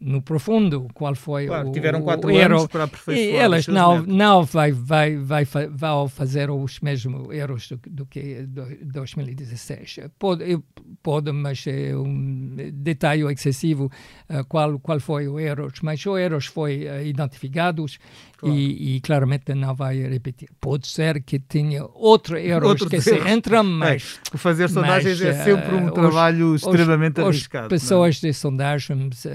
no 0.00 0.22
profundo 0.22 0.88
qual 0.94 1.14
foi 1.14 1.46
claro, 1.46 1.68
o, 1.68 1.72
tiveram 1.72 2.02
quatro 2.02 2.28
o 2.28 2.30
erro. 2.30 2.68
para 2.68 2.84
aperfeiçoar 2.84 3.26
e 3.26 3.36
elas 3.36 3.66
não 3.66 4.02
não 4.02 4.42
vai 4.44 4.72
vai 4.72 5.16
vai 5.16 5.44
vão 5.44 6.08
fazer 6.08 6.50
os 6.50 6.80
mesmos 6.80 7.30
erros 7.30 7.68
do, 7.68 7.80
do 7.88 8.06
que 8.06 8.46
2016 8.82 10.00
pode 10.18 10.58
pode 11.02 11.32
mas 11.32 11.66
é 11.66 11.94
um 11.96 12.56
detalhe 12.72 13.22
excessivo 13.32 13.90
uh, 14.28 14.44
qual 14.46 14.78
qual 14.78 15.00
foi 15.00 15.28
o 15.28 15.38
erro. 15.38 15.70
Mas 15.82 16.04
os 16.04 16.18
erros 16.18 16.46
foi 16.46 16.86
uh, 16.86 17.04
identificados 17.04 17.98
claro. 18.40 18.56
e, 18.56 18.96
e, 18.96 19.00
claramente 19.00 19.54
não 19.54 19.74
vai 19.74 19.98
repetir 20.08 20.48
pode 20.60 20.88
ser 20.88 21.22
que 21.22 21.38
tenha 21.38 21.84
outro 21.94 22.36
Outros 22.64 22.88
que 22.88 23.00
se 23.00 23.16
entram 23.28 23.62
mas 23.62 24.20
é, 24.32 24.36
fazer 24.36 24.68
sondagens 24.68 25.20
mas, 25.20 25.28
é 25.28 25.44
sempre 25.44 25.74
um 25.74 25.86
uh, 25.86 25.92
trabalho 25.92 26.54
os, 26.54 26.62
extremamente 26.62 27.20
os, 27.20 27.26
arriscado 27.26 27.68
pessoas 27.68 28.16
de 28.16 28.32
sondagens 28.32 29.26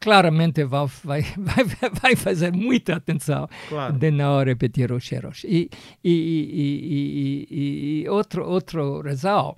claramente 0.00 0.64
vai, 0.64 0.86
vai, 1.04 1.22
vai, 1.36 1.90
vai 1.90 2.16
fazer 2.16 2.52
muita 2.52 2.96
atenção 2.96 3.48
claro. 3.68 3.92
de 3.92 4.10
não 4.10 4.42
repetir 4.44 4.92
os 4.92 5.10
erros. 5.10 5.44
E, 5.44 5.70
e, 6.02 6.12
e, 6.12 7.46
e, 7.50 8.02
e 8.02 8.08
outro, 8.08 8.44
outro 8.46 9.02
razão, 9.02 9.56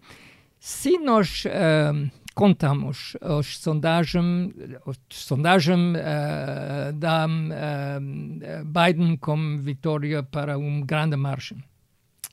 se 0.58 0.98
nós 0.98 1.44
uh, 1.46 2.10
contamos 2.36 3.16
as 3.22 3.56
sondagens, 3.56 4.52
as 4.86 4.98
sondagens 5.08 5.96
uh, 5.96 6.92
da 6.92 7.26
uh, 7.26 8.64
Biden 8.66 9.16
como 9.16 9.58
vitória 9.58 10.22
para 10.22 10.58
uma 10.58 10.84
grande 10.84 11.16
margem. 11.16 11.64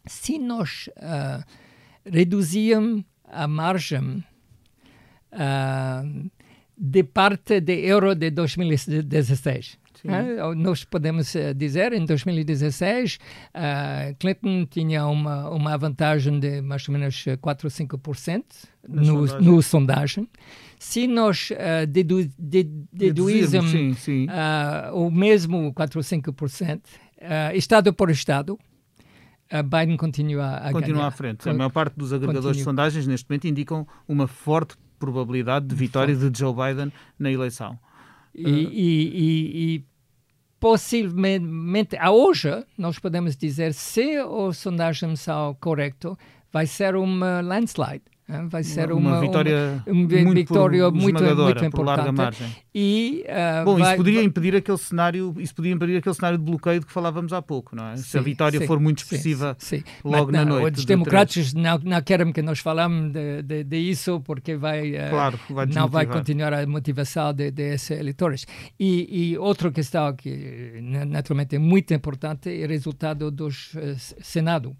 Se 0.05 0.37
nós 0.37 0.89
uh, 0.97 1.41
reduzíamos 2.05 3.05
a 3.23 3.47
margem 3.47 4.21
uh, 5.31 6.31
de 6.77 7.03
parte 7.05 7.61
de 7.61 7.85
euro 7.85 8.13
de 8.13 8.29
2016. 8.29 9.79
Uh, 10.03 10.53
nós 10.55 10.83
podemos 10.83 11.33
uh, 11.33 11.53
dizer, 11.55 11.93
em 11.93 12.05
2016, 12.05 13.17
uh, 13.55 14.15
Clinton 14.19 14.65
tinha 14.65 15.07
uma, 15.07 15.49
uma 15.49 15.77
vantagem 15.77 16.39
de 16.39 16.61
mais 16.61 16.87
ou 16.89 16.93
menos 16.93 17.23
4 17.39 17.67
ou 17.67 17.71
5% 17.71 18.43
no, 18.87 19.05
sondagem. 19.05 19.41
no 19.41 19.61
sondagem. 19.61 20.29
Se 20.77 21.07
nós 21.07 21.51
uh, 21.51 21.87
dedu, 21.87 22.29
de, 22.37 22.63
deduzirmos 22.91 23.73
o 24.93 25.09
mesmo 25.09 25.73
4 25.73 25.99
ou 25.99 26.03
5%, 26.03 26.81
estado 27.53 27.93
por 27.93 28.09
estado, 28.09 28.59
Biden 29.49 29.95
continua 29.95 30.55
a 30.57 30.71
continua 30.71 30.95
ganhar. 30.95 31.07
à 31.07 31.11
frente. 31.11 31.47
A 31.47 31.53
maior 31.53 31.69
parte 31.69 31.95
dos 31.95 32.11
agregadores 32.11 32.57
continua. 32.57 32.57
de 32.57 32.63
sondagens 32.63 33.07
neste 33.07 33.29
momento 33.29 33.47
indicam 33.47 33.87
uma 34.07 34.27
forte 34.27 34.75
probabilidade 34.99 35.67
de 35.67 35.75
vitória 35.75 36.15
de 36.15 36.37
Joe 36.37 36.53
Biden 36.53 36.91
na 37.17 37.31
eleição. 37.31 37.79
E, 38.33 38.45
uh, 38.45 38.49
e, 38.49 38.65
e, 38.73 39.75
e 39.75 39.85
possivelmente, 40.63 41.97
a 41.97 42.09
hoje, 42.09 42.65
nós 42.77 42.97
podemos 42.97 43.35
dizer, 43.35 43.73
se 43.73 44.15
as 44.15 44.55
sondagens 44.55 45.19
são 45.19 45.53
corretas, 45.59 46.15
vai 46.53 46.65
ser 46.65 46.95
uma 46.95 47.41
landslide. 47.41 48.05
Vai 48.49 48.63
ser 48.63 48.89
uma, 48.93 49.17
uma 49.17 49.19
vitória, 49.19 49.83
uma, 49.85 49.95
muito, 49.95 50.33
vitória 50.33 50.89
muito, 50.89 51.03
muito 51.03 51.65
importante. 51.65 51.83
larga 51.83 52.11
margem. 52.11 52.47
E, 52.73 53.25
uh, 53.27 53.65
Bom, 53.65 53.77
vai, 53.77 53.89
isso 53.89 53.97
poderia 53.97 54.23
impedir 54.23 54.55
aquele 54.55 54.77
cenário, 54.77 55.35
isso 55.37 55.53
podia 55.53 55.73
impedir 55.73 55.97
aquele 55.97 56.15
cenário 56.15 56.37
de 56.37 56.43
bloqueio 56.43 56.79
de 56.79 56.85
que 56.85 56.91
falávamos 56.93 57.33
há 57.33 57.41
pouco, 57.41 57.75
não 57.75 57.85
é? 57.85 57.97
Sim, 57.97 58.03
Se 58.03 58.17
a 58.17 58.21
vitória 58.21 58.59
sim, 58.59 58.65
for 58.65 58.79
muito 58.79 58.99
expressiva 58.99 59.57
sim, 59.59 59.83
logo 60.05 60.31
Mas, 60.31 60.35
na 60.35 60.45
não, 60.45 60.59
noite. 60.61 60.79
Os 60.79 60.85
democratas 60.85 61.53
não, 61.53 61.77
não 61.79 62.01
querem 62.01 62.31
que 62.31 62.41
nós 62.41 62.59
falamos 62.59 63.11
de, 63.11 63.41
de, 63.43 63.63
de 63.65 63.77
isso 63.77 64.21
porque 64.21 64.55
vai, 64.55 64.91
uh, 64.91 65.09
claro, 65.09 65.39
vai 65.49 65.65
não 65.65 65.87
vai 65.89 66.05
continuar 66.05 66.53
a 66.53 66.65
motivação 66.65 67.33
de, 67.33 67.51
desses 67.51 67.91
eleitores. 67.91 68.47
E, 68.79 69.31
e 69.33 69.37
outra 69.37 69.69
questão 69.69 70.15
que 70.15 70.79
naturalmente 70.81 71.57
é 71.57 71.59
muito 71.59 71.93
importante 71.93 72.49
é 72.49 72.65
o 72.65 72.69
resultado 72.69 73.29
do 73.29 73.47
uh, 73.47 73.51
Senado. 74.21 74.73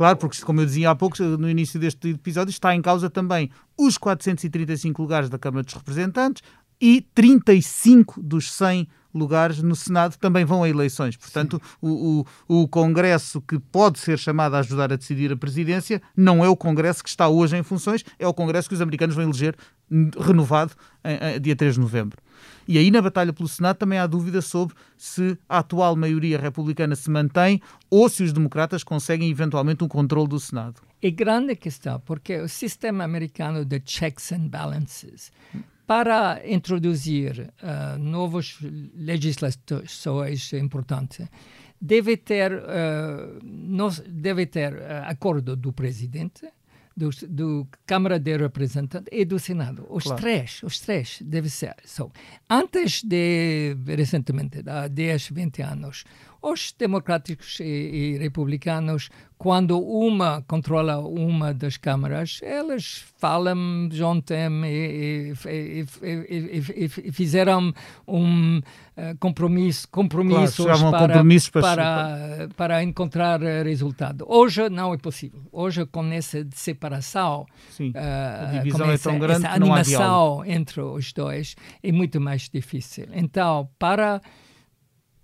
Claro, 0.00 0.16
porque, 0.16 0.40
como 0.40 0.62
eu 0.62 0.64
dizia 0.64 0.88
há 0.88 0.94
pouco, 0.94 1.22
no 1.22 1.46
início 1.46 1.78
deste 1.78 2.08
episódio, 2.08 2.48
está 2.48 2.74
em 2.74 2.80
causa 2.80 3.10
também 3.10 3.50
os 3.76 3.98
435 3.98 5.02
lugares 5.02 5.28
da 5.28 5.38
Câmara 5.38 5.62
dos 5.62 5.74
Representantes 5.74 6.42
e 6.80 7.02
35 7.14 8.22
dos 8.22 8.50
100 8.50 8.88
lugares 9.14 9.62
no 9.62 9.76
Senado 9.76 10.16
também 10.16 10.42
vão 10.42 10.62
a 10.62 10.68
eleições. 10.70 11.18
Portanto, 11.18 11.60
o, 11.82 12.24
o, 12.48 12.62
o, 12.62 12.68
Congresso 12.68 13.42
que 13.42 13.58
pode 13.58 13.98
ser 13.98 14.18
chamado 14.18 14.54
a 14.54 14.60
ajudar 14.60 14.90
a 14.90 14.96
decidir 14.96 15.32
a 15.32 15.36
presidência 15.36 16.00
não 16.16 16.42
é 16.42 16.48
o 16.48 16.56
Congresso 16.56 17.02
que 17.02 17.10
está 17.10 17.28
hoje 17.28 17.58
em 17.58 17.62
funções, 17.62 18.02
é 18.18 18.26
o 18.26 18.32
Congresso 18.32 18.70
que 18.70 18.74
os 18.74 18.80
americanos 18.80 19.14
vão 19.14 19.24
eleger 19.24 19.54
renovado 20.18 20.72
em, 21.04 21.36
em, 21.36 21.40
dia 21.40 21.56
3 21.56 21.74
de 21.74 21.80
novembro. 21.80 22.18
E 22.66 22.78
aí, 22.78 22.90
na 22.90 23.02
batalha 23.02 23.32
pelo 23.32 23.48
Senado, 23.48 23.76
também 23.76 23.98
há 23.98 24.06
dúvida 24.06 24.40
sobre 24.40 24.74
se 24.96 25.36
a 25.48 25.58
atual 25.58 25.96
maioria 25.96 26.38
republicana 26.38 26.94
se 26.94 27.10
mantém 27.10 27.60
ou 27.90 28.08
se 28.08 28.22
os 28.22 28.32
democratas 28.32 28.84
conseguem 28.84 29.30
eventualmente 29.30 29.82
um 29.82 29.88
controle 29.88 30.28
do 30.28 30.38
Senado. 30.38 30.80
É 31.02 31.10
grande 31.10 31.56
questão, 31.56 32.00
porque 32.00 32.38
o 32.38 32.48
sistema 32.48 33.04
americano 33.04 33.64
de 33.64 33.82
checks 33.84 34.32
and 34.32 34.48
balances 34.48 35.32
para 35.90 36.40
introduzir 36.48 37.52
uh, 37.64 37.98
novas 37.98 38.58
legislações 38.94 40.52
importantes, 40.52 41.26
deve 41.80 42.16
ter, 42.16 42.52
uh, 42.52 43.40
nós, 43.42 43.98
deve 43.98 44.46
ter 44.46 44.72
uh, 44.72 45.02
acordo 45.06 45.56
do 45.56 45.72
presidente, 45.72 46.46
do, 47.00 47.10
do, 47.28 47.68
Câmara 47.86 48.18
de 48.18 48.36
Representantes 48.36 49.08
e 49.10 49.24
do 49.24 49.38
Senado. 49.38 49.86
Os 49.88 50.04
claro. 50.04 50.20
três, 50.20 50.62
os 50.62 50.78
três 50.78 51.18
deve 51.22 51.48
ser. 51.48 51.74
So, 51.84 52.12
antes 52.48 53.02
de, 53.02 53.74
recentemente, 53.86 54.62
há 54.66 54.86
10, 54.86 55.30
20 55.30 55.62
anos, 55.62 56.04
os 56.42 56.72
democráticos 56.78 57.60
e, 57.60 57.64
e, 57.64 58.18
republicanos, 58.18 59.10
quando 59.36 59.78
uma 59.80 60.42
controla 60.42 60.98
uma 60.98 61.54
das 61.54 61.76
câmaras, 61.76 62.40
eles 62.42 63.04
falam 63.18 63.88
junto 63.90 64.34
e, 64.34 65.32
e, 65.46 65.86
e 66.84 67.12
fizeram 67.12 67.72
um 68.06 68.58
uh, 68.58 69.16
compromisso, 69.18 69.88
compromissos, 69.88 70.64
claro, 70.64 70.90
para, 70.90 71.00
compromissos 71.00 71.50
para, 71.50 71.64
para, 71.64 72.48
para, 72.56 72.82
encontrar 72.82 73.40
resultado. 73.40 74.26
Hoje 74.28 74.68
não 74.68 74.92
é 74.92 74.98
possível. 74.98 75.40
Hoje, 75.50 75.86
com 75.86 76.04
essa 76.12 76.46
separação, 76.54 77.46
Sim, 77.70 77.90
uh, 77.90 78.70
com 78.72 78.84
essa, 78.84 79.08
é 79.08 79.12
tão 79.12 79.18
grande 79.18 79.46
essa 79.46 79.54
animação 79.54 80.44
entre 80.44 80.80
os 80.82 81.12
dois, 81.12 81.56
é 81.82 81.90
muito 81.90 82.20
mais 82.20 82.48
difícil. 82.48 83.06
Então, 83.12 83.68
para 83.78 84.20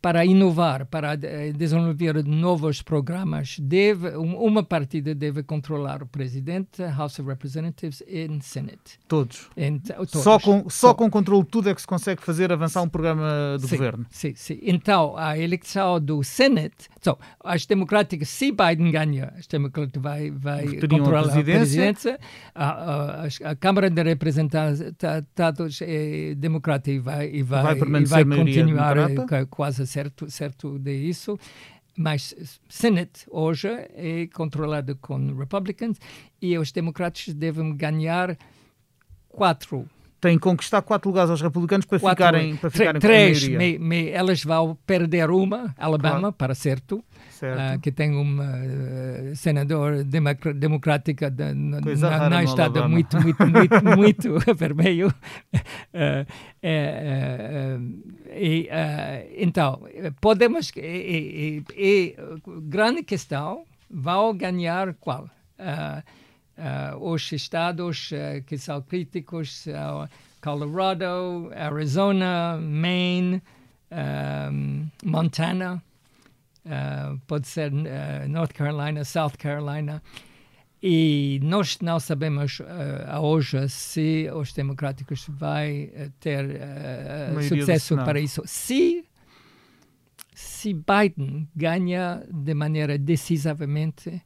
para 0.07 0.25
inovar, 0.25 0.87
para 0.87 1.14
eh, 1.21 1.51
desenvolver 1.51 2.25
novos 2.25 2.81
programas, 2.81 3.59
deve, 3.59 4.11
uma 4.11 4.62
partida 4.62 5.12
deve 5.12 5.42
controlar 5.42 6.01
o 6.01 6.07
presidente, 6.07 6.81
House 6.81 7.19
of 7.19 7.29
Representatives 7.29 8.05
e 8.07 8.29
Senate. 8.40 9.01
Todos. 9.09 9.51
todos. 9.97 10.23
Só, 10.23 10.38
com, 10.38 10.71
só 10.71 10.95
com 10.95 11.11
controle 11.11 11.45
tudo 11.45 11.71
é 11.71 11.75
que 11.75 11.81
se 11.81 11.87
consegue 11.88 12.23
fazer 12.23 12.53
avançar 12.53 12.83
um 12.83 12.88
programa 12.88 13.57
de 13.59 13.66
sim, 13.66 13.77
governo. 13.77 14.07
Sim, 14.09 14.33
sim. 14.37 14.61
Então, 14.62 15.16
a 15.16 15.37
eleição 15.37 16.01
do 16.01 16.23
Senate, 16.23 16.88
so, 17.03 17.19
as 17.42 17.66
democráticas, 17.66 18.29
se 18.29 18.53
Biden 18.53 18.92
ganha, 18.92 19.33
as 19.37 19.49
democráticas 19.49 20.01
vai, 20.01 20.31
vai 20.31 20.66
controlar 20.83 21.19
a 21.19 21.23
presidência, 21.23 21.51
a, 21.51 21.59
presidência 21.59 22.21
a, 22.55 23.49
a, 23.49 23.51
a, 23.51 23.57
Câmara 23.57 23.90
de 23.90 24.03
Representantes 24.05 24.81
é 25.83 26.35
democrata 26.37 26.92
e 26.92 27.01
vai, 27.01 27.29
e 27.29 27.42
vai, 27.42 27.75
vai, 27.75 28.03
e 28.03 28.05
vai 28.05 28.25
continuar 28.25 28.95
democrata. 28.95 29.47
quase 29.47 29.85
certo, 29.96 30.30
certo 30.30 30.78
de 30.78 30.94
isso. 30.94 31.38
Mas 31.96 32.35
Senate 32.68 33.24
hoje 33.30 33.68
é 33.94 34.26
controlado 34.26 34.94
com 34.96 35.35
Republicans 35.35 35.98
e 36.42 36.59
os 36.59 36.70
democratas 36.70 37.32
devem 37.32 37.74
ganhar 37.74 38.37
quatro 39.28 39.88
têm 40.27 40.37
que 40.37 40.43
conquistar 40.43 40.83
quatro 40.83 41.09
lugares 41.09 41.31
aos 41.31 41.41
republicanos 41.41 41.87
para 41.87 42.01
quatro, 42.01 42.25
ficarem, 42.25 42.57
para 42.57 42.69
ficarem 42.71 43.01
três, 43.01 43.47
me, 43.47 43.79
me, 43.79 44.09
elas 44.11 44.43
vão 44.43 44.77
perder 44.85 45.31
uma, 45.31 45.73
Alabama, 45.79 46.19
claro. 46.19 46.33
para 46.33 46.53
certo, 46.53 46.97
uh, 46.97 47.79
que 47.81 47.93
tem 47.93 48.17
uma 48.17 48.43
uh, 48.43 49.37
senador 49.37 50.03
democrática 50.03 51.31
de, 51.31 51.55
na, 51.55 52.29
na 52.29 52.43
estado 52.43 52.89
muito, 52.89 53.17
muito, 53.21 53.47
muito, 53.47 53.85
muito 53.97 54.39
vermelho. 54.57 55.15
Uh, 55.95 56.27
e, 58.35 58.69
então, 59.37 59.83
podemos... 60.21 60.73
E, 60.77 60.81
e, 60.81 61.65
e, 61.77 62.17
grande 62.62 63.05
questão, 63.05 63.62
vão 63.89 64.37
ganhar 64.37 64.93
qual? 64.95 65.31
Uh, 66.59 66.97
os 66.99 67.31
estados 67.33 68.11
uh, 68.12 68.42
que 68.45 68.57
são 68.59 68.83
críticos 68.83 69.62
são 69.62 70.09
Colorado, 70.40 71.51
Arizona, 71.57 72.59
Maine, 72.61 73.42
um, 73.90 74.87
Montana, 75.05 75.83
uh, 76.64 77.19
pode 77.27 77.49
ser 77.49 77.73
North 78.29 78.53
Carolina, 78.53 79.05
South 79.05 79.33
Carolina. 79.38 80.03
E 80.83 81.40
nós 81.42 81.79
não 81.81 81.99
sabemos 81.99 82.61
uh, 82.61 83.19
hoje 83.21 83.69
se 83.69 84.31
os 84.33 84.53
democráticos 84.53 85.27
vai 85.29 85.90
ter 86.21 86.45
uh, 86.45 87.42
sucesso 87.42 87.97
para 87.97 88.21
isso. 88.21 88.42
Se, 88.45 89.05
se 90.33 90.75
Biden 90.75 91.49
ganha 91.57 92.23
de 92.31 92.55
maneira 92.55 92.97
decisivamente, 92.99 94.23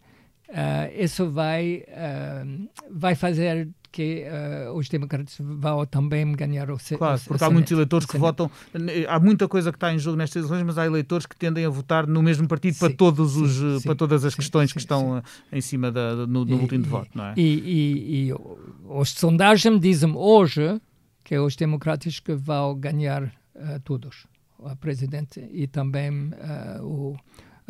Uh, 0.51 1.05
isso 1.05 1.31
vai, 1.31 1.85
uh, 1.89 2.69
vai 2.91 3.15
fazer 3.15 3.69
que 3.93 4.25
uh, 4.25 4.73
os 4.75 4.89
democratas 4.89 5.37
vão 5.39 5.87
também 5.87 6.33
ganhar 6.33 6.69
o 6.73 6.77
Claro, 6.99 7.21
o, 7.21 7.29
porque 7.29 7.45
o 7.45 7.47
há 7.47 7.51
muitos 7.51 7.71
eleitores 7.71 8.05
que 8.05 8.19
votam. 8.19 8.51
Há 9.09 9.21
muita 9.21 9.47
coisa 9.47 9.71
que 9.71 9.77
está 9.77 9.93
em 9.93 9.99
jogo 9.99 10.17
nestas 10.17 10.45
eleições, 10.45 10.67
mas 10.67 10.77
há 10.77 10.87
eleitores 10.87 11.25
que 11.25 11.37
tendem 11.37 11.65
a 11.65 11.69
votar 11.69 12.05
no 12.05 12.21
mesmo 12.21 12.49
partido 12.49 12.75
sim, 12.75 12.81
para, 12.81 12.93
todos 12.95 13.37
os, 13.37 13.81
sim, 13.81 13.87
para 13.87 13.95
todas 13.95 14.25
as 14.25 14.33
sim, 14.33 14.39
questões 14.39 14.73
que 14.73 14.81
estão 14.81 15.23
em 15.53 15.61
cima 15.61 15.93
da, 15.93 16.15
no, 16.27 16.45
no 16.45 16.57
último 16.57 16.83
de 16.83 16.89
voto, 16.89 17.11
não 17.15 17.27
é? 17.27 17.35
E, 17.37 17.43
e, 17.43 18.29
e 18.29 18.35
os 18.89 19.11
sondagens 19.11 19.81
dizem 19.81 20.13
hoje 20.17 20.81
que 21.23 21.39
os 21.39 21.55
democratas 21.55 22.19
que 22.19 22.35
vão 22.35 22.75
ganhar 22.75 23.33
todos, 23.85 24.27
o 24.59 24.75
presidente 24.77 25.49
e 25.53 25.69
também 25.69 26.33
o 26.81 27.17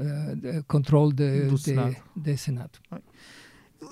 uh, 0.00 0.64
controle 0.66 1.12
de, 1.12 1.42
do 1.42 1.58
Senado. 1.58 1.96
De, 2.16 2.32
de 2.32 2.36
Senado. 2.36 2.78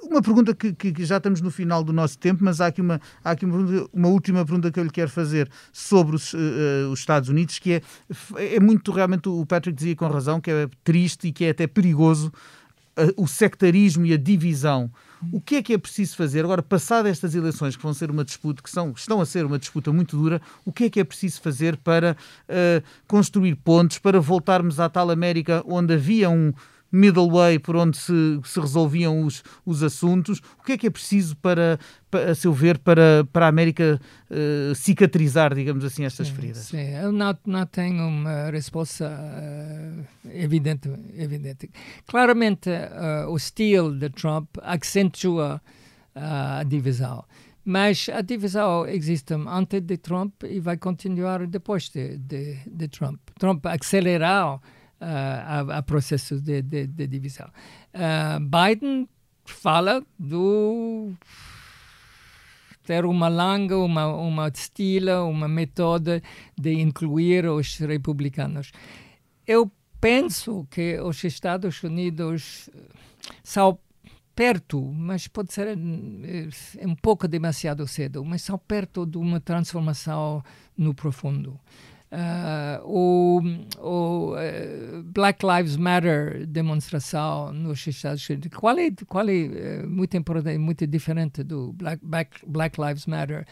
Uma 0.02 0.20
pergunta 0.20 0.54
que, 0.54 0.72
que, 0.74 1.04
já 1.04 1.16
estamos 1.16 1.40
no 1.40 1.50
final 1.50 1.82
do 1.82 1.92
nosso 1.92 2.18
tempo, 2.18 2.44
mas 2.44 2.60
há 2.60 2.66
aqui 2.66 2.80
uma, 2.80 3.00
há 3.24 3.30
aqui 3.30 3.46
uma, 3.46 3.88
uma 3.92 4.08
última 4.08 4.44
pergunta 4.44 4.70
que 4.70 4.78
eu 4.78 4.84
lhe 4.84 4.90
quero 4.90 5.10
fazer 5.10 5.50
sobre 5.72 6.14
os, 6.14 6.34
uh, 6.34 6.90
os, 6.92 7.00
Estados 7.00 7.28
Unidos, 7.28 7.58
que 7.58 7.72
é, 7.72 7.82
é 8.36 8.60
muito, 8.60 8.92
realmente, 8.92 9.28
o 9.28 9.46
Patrick 9.46 9.76
dizia 9.76 9.96
com 9.96 10.06
razão, 10.08 10.40
que 10.40 10.50
é 10.50 10.68
triste 10.84 11.28
e 11.28 11.32
que 11.32 11.44
é 11.46 11.50
até 11.50 11.66
perigoso 11.66 12.28
uh, 12.98 13.22
o 13.22 13.26
sectarismo 13.26 14.04
e 14.04 14.12
a 14.12 14.18
divisão 14.18 14.90
o 15.32 15.40
que 15.40 15.56
é 15.56 15.62
que 15.62 15.72
é 15.72 15.78
preciso 15.78 16.16
fazer? 16.16 16.44
Agora, 16.44 16.62
passadas 16.62 17.12
estas 17.12 17.34
eleições 17.34 17.76
que 17.76 17.82
vão 17.82 17.94
ser 17.94 18.10
uma 18.10 18.24
disputa, 18.24 18.62
que 18.62 18.70
são, 18.70 18.92
estão 18.96 19.20
a 19.20 19.26
ser 19.26 19.44
uma 19.44 19.58
disputa 19.58 19.92
muito 19.92 20.16
dura, 20.16 20.40
o 20.64 20.72
que 20.72 20.84
é 20.84 20.90
que 20.90 21.00
é 21.00 21.04
preciso 21.04 21.40
fazer 21.40 21.76
para 21.76 22.16
uh, 22.48 22.82
construir 23.06 23.54
pontos, 23.56 23.98
para 23.98 24.20
voltarmos 24.20 24.78
à 24.80 24.88
tal 24.88 25.10
América 25.10 25.62
onde 25.66 25.94
havia 25.94 26.30
um 26.30 26.52
middle 26.90 27.30
way 27.30 27.58
por 27.58 27.76
onde 27.76 27.96
se, 27.96 28.40
se 28.44 28.60
resolviam 28.60 29.22
os, 29.24 29.42
os 29.64 29.82
assuntos. 29.82 30.40
O 30.58 30.64
que 30.64 30.72
é 30.72 30.78
que 30.78 30.86
é 30.86 30.90
preciso 30.90 31.36
para, 31.36 31.78
para 32.10 32.30
a 32.30 32.34
seu 32.34 32.52
ver, 32.52 32.78
para, 32.78 33.26
para 33.32 33.46
a 33.46 33.48
América 33.48 34.00
uh, 34.30 34.74
cicatrizar, 34.74 35.54
digamos 35.54 35.84
assim, 35.84 36.04
estas 36.04 36.28
sim, 36.28 36.34
feridas? 36.34 36.58
Sim, 36.58 36.94
eu 36.94 37.12
não, 37.12 37.36
não 37.46 37.66
tenho 37.66 38.06
uma 38.06 38.50
resposta 38.50 39.08
uh, 39.08 40.30
evidente, 40.30 40.90
evidente. 41.16 41.70
Claramente, 42.06 42.70
uh, 42.70 43.30
o 43.30 43.36
estilo 43.36 43.96
de 43.96 44.10
Trump 44.10 44.56
acentua 44.62 45.60
a 46.14 46.64
divisão. 46.64 47.24
Mas 47.64 48.08
a 48.08 48.22
divisão 48.22 48.86
existe 48.86 49.34
antes 49.34 49.82
de 49.82 49.98
Trump 49.98 50.42
e 50.44 50.58
vai 50.58 50.78
continuar 50.78 51.46
depois 51.46 51.90
de, 51.90 52.16
de, 52.16 52.56
de 52.66 52.88
Trump. 52.88 53.20
Trump 53.38 53.66
acelerou 53.66 54.58
a, 55.00 55.78
a 55.78 55.82
processos 55.82 56.40
de, 56.42 56.62
de, 56.62 56.86
de 56.86 57.06
divisão. 57.06 57.48
Uh, 57.94 58.40
Biden 58.40 59.08
fala 59.44 60.02
do 60.18 61.12
ter 62.84 63.04
uma 63.04 63.28
longa, 63.28 63.76
uma, 63.76 64.06
uma 64.06 64.48
estilo, 64.48 65.28
uma 65.28 65.46
metode 65.46 66.22
de 66.58 66.72
incluir 66.72 67.46
os 67.46 67.76
republicanos. 67.78 68.72
Eu 69.46 69.70
penso 70.00 70.66
que 70.70 70.98
os 71.00 71.22
Estados 71.22 71.82
Unidos 71.82 72.70
são 73.42 73.78
perto, 74.34 74.80
mas 74.80 75.28
pode 75.28 75.52
ser 75.52 75.66
é 75.68 76.86
um 76.86 76.94
pouco 76.94 77.28
demasiado 77.28 77.86
cedo, 77.86 78.24
mas 78.24 78.40
são 78.40 78.56
perto 78.56 79.04
de 79.04 79.18
uma 79.18 79.40
transformação 79.40 80.42
no 80.76 80.94
profundo. 80.94 81.60
Uh, 82.10 82.80
o, 82.86 83.42
o 83.80 84.32
uh, 84.32 85.02
Black 85.12 85.44
Lives 85.44 85.76
Matter 85.76 86.46
demonstração 86.46 87.52
nos 87.52 87.86
Estados 87.86 88.26
Unidos, 88.30 88.48
qual 88.56 88.78
é, 88.78 88.90
qual 89.06 89.28
é 89.28 89.82
uh, 89.82 89.86
muito 89.86 90.16
importante, 90.16 90.56
muito 90.56 90.86
diferente 90.86 91.42
do 91.42 91.74
Black, 91.74 92.02
Black, 92.02 92.40
Black 92.46 92.80
Lives 92.80 93.04
Matter 93.04 93.46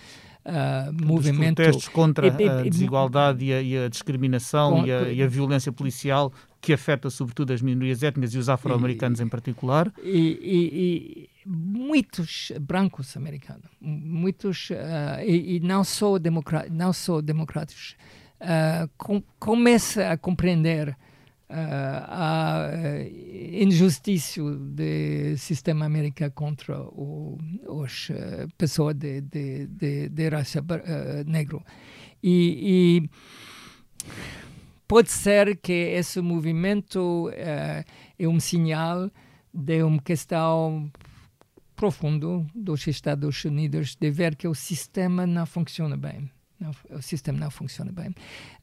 uh, 0.46 1.06
movimento. 1.06 1.56
protestos 1.56 1.88
contra 1.88 2.28
e, 2.28 2.48
a 2.48 2.62
desigualdade 2.62 3.44
e 3.44 3.52
a, 3.52 3.60
e 3.60 3.76
a 3.84 3.88
discriminação 3.90 4.80
com, 4.80 4.86
e, 4.86 4.92
a, 4.92 5.02
e, 5.02 5.22
a, 5.22 5.26
violência 5.26 5.70
policial 5.70 6.32
que 6.58 6.72
afeta 6.72 7.10
sobretudo 7.10 7.52
as 7.52 7.60
minorias 7.60 8.02
étnicas 8.02 8.32
e 8.32 8.38
os 8.38 8.48
afro-americanos 8.48 9.20
em 9.20 9.28
particular. 9.28 9.92
E, 10.02 11.28
muitos 11.44 12.52
brancos 12.58 13.14
americanos, 13.18 13.66
muitos 13.82 14.70
e, 15.26 15.60
não 15.62 15.84
só 15.84 16.18
democráticos, 16.18 16.74
não 16.74 16.92
só 16.94 17.20
democráticos 17.20 17.96
uh, 18.40 18.88
com, 18.96 19.22
começa 19.38 20.10
a 20.10 20.16
compreender 20.16 20.96
a 21.48 22.70
injustiça 23.52 24.42
do 24.42 25.36
sistema 25.38 25.86
americano 25.86 26.32
contra 26.32 26.80
o, 26.80 27.38
os 27.68 28.10
pessoas 28.58 28.96
de, 28.96 29.20
de, 29.20 29.66
de, 29.68 30.08
de 30.08 30.28
raça 30.28 30.64
negro. 31.24 31.62
E, 32.20 33.04
e, 33.04 33.10
pode 34.88 35.10
ser 35.12 35.56
que 35.58 35.72
esse 35.72 36.20
movimento 36.20 37.30
é 37.32 37.84
um 38.26 38.40
sinal 38.40 39.08
de 39.54 39.82
uma 39.84 40.02
questão 40.02 40.90
profundo 41.76 42.46
dos 42.54 42.86
Estados 42.86 43.44
Unidos 43.44 43.94
de 43.94 44.10
ver 44.10 44.34
que 44.34 44.48
o 44.48 44.54
sistema 44.54 45.26
não 45.26 45.46
funciona 45.46 45.96
bem. 45.96 46.30
Não, 46.58 46.70
o 46.90 47.02
sistema 47.02 47.38
não 47.38 47.50
funciona 47.50 47.92
bem. 47.92 48.14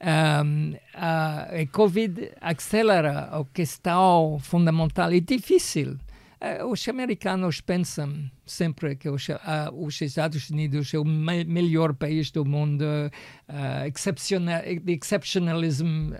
Um, 0.01 0.75
a, 0.93 1.43
a 1.43 1.67
Covid 1.71 2.31
acelera 2.41 3.29
a 3.31 3.45
questão 3.45 4.39
fundamental 4.41 5.13
e 5.13 5.21
difícil. 5.21 5.99
Uh, 6.41 6.65
os 6.65 6.85
americanos 6.89 7.61
pensam 7.61 8.29
sempre 8.45 8.95
que 8.95 9.07
os, 9.09 9.29
uh, 9.29 9.39
os, 9.73 10.01
Estados 10.01 10.49
Unidos 10.49 10.93
é 10.93 10.99
o 10.99 11.05
me 11.05 11.45
melhor 11.45 11.93
país 11.93 12.31
do 12.31 12.43
mundo, 12.43 12.83
uh, 12.83 13.87
exceptional, 13.87 14.61
exceptionalism, 14.87 16.11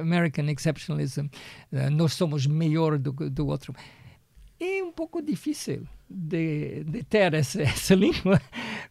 American 0.00 0.48
exceptionalism, 0.48 1.26
nós 1.92 2.14
somos 2.14 2.46
melhor 2.46 2.98
do, 2.98 3.12
do 3.12 3.46
outro 3.46 3.72
é 4.60 4.82
um 4.82 4.92
pouco 4.92 5.22
difícil 5.22 5.86
de, 6.10 6.82
de 6.84 7.04
ter 7.04 7.34
essa, 7.34 7.62
essa, 7.62 7.94
língua 7.94 8.40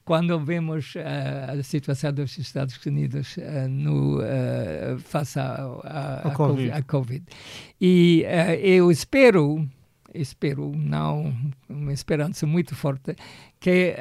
quando 0.06 0.40
vemos 0.40 0.96
uh, 0.96 1.60
a 1.60 1.64
situação 1.64 2.14
dos 2.14 2.38
Estados 2.38 2.84
Unidos 2.86 3.36
uh, 3.38 3.68
no, 3.68 4.20
uh, 4.20 5.00
face 5.00 5.38
à 5.40 6.32
COVID. 6.36 6.72
A 6.72 6.82
COVID. 6.82 7.24
E 7.82 8.24
eu 8.62 8.90
espero, 8.90 9.68
espero, 10.14 10.72
não 10.76 11.34
uma 11.68 11.92
esperança 11.92 12.48
muito 12.48 12.76
forte, 12.76 13.16
que 13.60 13.96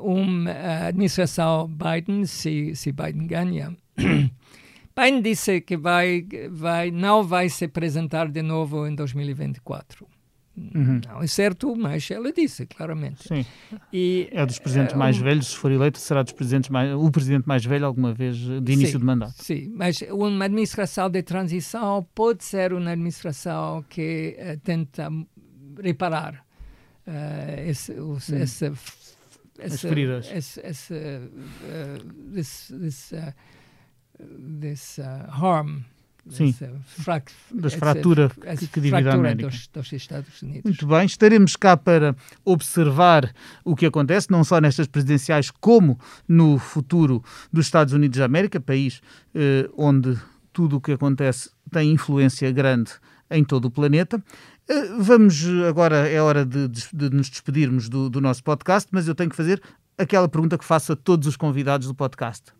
uma 0.00 0.50
administração 0.88 1.68
Biden, 1.68 2.26
se, 2.26 2.74
se 2.74 2.92
Biden 2.92 3.26
ganha, 3.26 3.76
Biden 4.96 5.22
disse 5.22 5.60
que 5.60 5.76
vai, 5.76 6.26
vai, 6.50 6.90
não 6.90 7.22
vai 7.22 7.48
se 7.48 7.64
apresentar 7.64 8.28
de 8.28 8.42
novo 8.42 8.86
em 8.86 8.94
2024. 8.94 10.06
Uhum. 10.56 11.00
Não 11.06 11.22
é 11.22 11.26
certo, 11.26 11.74
mas 11.74 12.10
ela 12.10 12.30
disse 12.32 12.66
claramente. 12.66 13.26
Sim. 13.26 13.46
E, 13.92 14.28
é 14.30 14.44
dos 14.44 14.58
presidentes 14.58 14.94
mais 14.94 15.18
um, 15.18 15.22
velhos, 15.22 15.48
se 15.48 15.56
for 15.56 15.70
eleito, 15.70 15.98
será 15.98 16.22
dos 16.22 16.32
presidentes 16.32 16.68
mais, 16.68 16.92
o 16.94 17.10
presidente 17.10 17.48
mais 17.48 17.64
velho 17.64 17.86
alguma 17.86 18.12
vez 18.12 18.36
de 18.36 18.72
início 18.72 18.92
sim, 18.92 18.98
de 18.98 19.04
mandato. 19.04 19.42
Sim, 19.42 19.72
mas 19.74 20.02
uma 20.10 20.44
administração 20.44 21.08
de 21.08 21.22
transição 21.22 22.06
pode 22.14 22.44
ser 22.44 22.74
uma 22.74 22.90
administração 22.90 23.82
que 23.88 24.36
uh, 24.38 24.60
tenta 24.60 25.08
reparar 25.82 26.44
uh, 27.06 27.60
esse, 27.66 27.92
os, 27.92 28.28
hum. 28.28 28.36
esse, 28.36 28.66
esse, 29.58 29.74
As 29.74 29.80
feridas. 29.80 30.30
Esse, 30.30 30.60
esse, 30.66 30.94
uh, 30.94 32.34
this, 32.34 32.70
this, 32.78 33.14
this 34.60 35.00
harm 35.30 35.80
Sim, 36.30 36.54
frac 36.84 37.32
das 37.50 37.74
fraturas 37.74 38.30
que, 38.32 38.66
que 38.68 38.80
divide 38.80 39.08
a 39.08 39.14
América. 39.14 39.48
Dos, 39.48 39.66
dos, 39.66 39.92
Estados 39.92 40.40
Unidos. 40.40 40.62
Muito 40.64 40.86
bem, 40.86 41.04
estaremos 41.04 41.56
cá 41.56 41.76
para 41.76 42.14
observar 42.44 43.34
o 43.64 43.74
que 43.74 43.86
acontece, 43.86 44.30
não 44.30 44.44
só 44.44 44.60
nestas 44.60 44.86
presidenciais, 44.86 45.50
como 45.50 45.98
no 46.28 46.58
futuro 46.58 47.24
dos 47.52 47.66
Estados 47.66 47.92
Unidos 47.92 48.18
da 48.18 48.24
América, 48.24 48.60
país 48.60 49.00
eh, 49.34 49.68
onde 49.76 50.16
tudo 50.52 50.76
o 50.76 50.80
que 50.80 50.92
acontece 50.92 51.50
tem 51.70 51.90
influência 51.90 52.50
grande 52.52 52.92
em 53.28 53.42
todo 53.42 53.64
o 53.64 53.70
planeta. 53.70 54.22
Eh, 54.68 54.94
vamos 54.98 55.44
agora, 55.68 56.08
é 56.08 56.22
hora 56.22 56.46
de, 56.46 56.68
de, 56.68 56.86
de 56.92 57.10
nos 57.10 57.28
despedirmos 57.28 57.88
do, 57.88 58.08
do 58.08 58.20
nosso 58.20 58.44
podcast, 58.44 58.88
mas 58.92 59.08
eu 59.08 59.14
tenho 59.14 59.30
que 59.30 59.36
fazer 59.36 59.60
aquela 59.98 60.28
pergunta 60.28 60.56
que 60.56 60.64
faço 60.64 60.92
a 60.92 60.96
todos 60.96 61.26
os 61.26 61.36
convidados 61.36 61.88
do 61.88 61.94
podcast. 61.94 62.52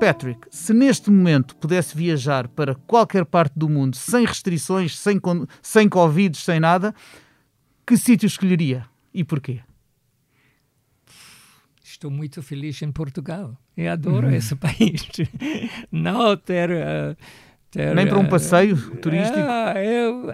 Patrick, 0.00 0.48
se 0.50 0.72
neste 0.72 1.10
momento 1.10 1.54
pudesse 1.56 1.94
viajar 1.94 2.48
para 2.48 2.74
qualquer 2.74 3.26
parte 3.26 3.52
do 3.54 3.68
mundo 3.68 3.94
sem 3.96 4.24
restrições, 4.24 4.98
sem, 4.98 5.20
sem 5.60 5.90
Covid, 5.90 6.38
sem 6.38 6.58
nada, 6.58 6.94
que 7.86 7.98
sítio 7.98 8.26
escolheria 8.26 8.86
e 9.12 9.22
porquê? 9.22 9.60
Estou 11.84 12.10
muito 12.10 12.42
feliz 12.42 12.80
em 12.80 12.90
Portugal. 12.90 13.54
Eu 13.76 13.92
adoro 13.92 14.28
uhum. 14.28 14.32
esse 14.32 14.56
país. 14.56 15.06
Não 15.92 16.34
ter. 16.34 16.70
Uh, 16.70 17.16
ter, 17.70 17.94
Nem 17.94 18.06
para 18.06 18.18
um 18.18 18.26
passeio 18.26 18.74
uh, 18.74 18.96
turístico? 18.96 19.38
Uh, 19.38 19.78
eu, 19.78 20.30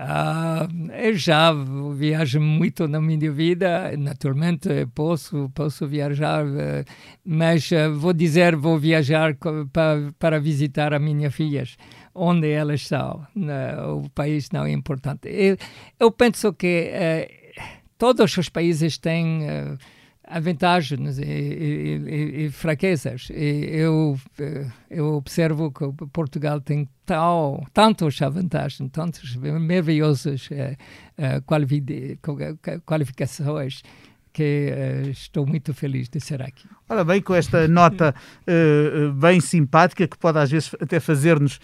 eu, 0.93 1.15
já 1.15 1.53
viajo 1.95 2.41
muito 2.41 2.89
na 2.89 3.01
minha 3.01 3.31
vida, 3.31 3.95
naturalmente 3.97 4.69
posso, 4.95 5.51
posso 5.55 5.87
viajar, 5.87 6.45
eh, 6.47 6.85
mas 7.25 7.71
eh, 7.71 7.89
vou 7.89 8.13
dizer, 8.13 8.57
vou 8.57 8.79
viajar 8.79 9.37
para, 9.73 10.13
para 10.19 10.41
visitar 10.41 10.95
as 10.95 11.01
minhas 11.01 11.35
filhas, 11.35 11.77
onde 12.15 12.49
elas 12.51 12.81
estão. 12.81 13.27
O 14.03 14.09
país 14.11 14.51
não 14.51 14.65
é 14.65 14.73
importante. 14.73 15.29
Eu, 15.29 15.57
eu 16.01 16.11
penso 16.11 16.53
que 16.53 16.91
todos 17.99 18.37
os 18.37 18.49
países 18.49 18.99
têm 18.99 19.77
vantagens 20.41 21.19
e, 21.19 21.25
e, 21.25 22.45
e, 22.45 22.51
fraquezas. 22.51 23.29
E 23.31 23.69
eu, 23.71 24.19
eu 24.91 25.15
observo 25.15 25.71
que 25.71 25.87
Portugal 26.09 26.61
tem 26.61 26.89
tal, 27.05 27.65
tantas 27.73 28.19
vantagens, 28.19 28.91
tantas 28.91 29.37
maravilhosas 29.37 30.49
uh, 30.51 30.77
uh, 31.19 32.81
qualificações 32.85 33.83
que 34.33 34.73
estou 35.11 35.47
muito 35.47 35.73
feliz 35.73 36.11
de 36.11 36.21
ser 36.21 36.43
aqui. 36.43 36.69
Ora 36.91 37.03
bem, 37.03 37.23
com 37.23 37.35
esta 37.35 37.67
nota 37.67 38.15
bem 39.19 39.41
simpática, 39.41 40.07
que 40.07 40.19
pode 40.19 40.39
às 40.39 40.51
vezes 40.51 40.77
até 40.79 41.01
fazer-nos 41.01 41.59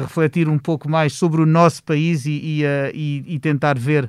refletir 0.00 0.48
um 0.48 0.56
pouco 0.56 0.88
mais 0.88 1.14
sobre 1.14 1.40
o 1.40 1.46
nosso 1.46 1.82
país 1.82 2.24
e, 2.24 2.62
e, 2.94 3.24
e 3.26 3.38
tentar 3.40 3.76
ver 3.76 4.08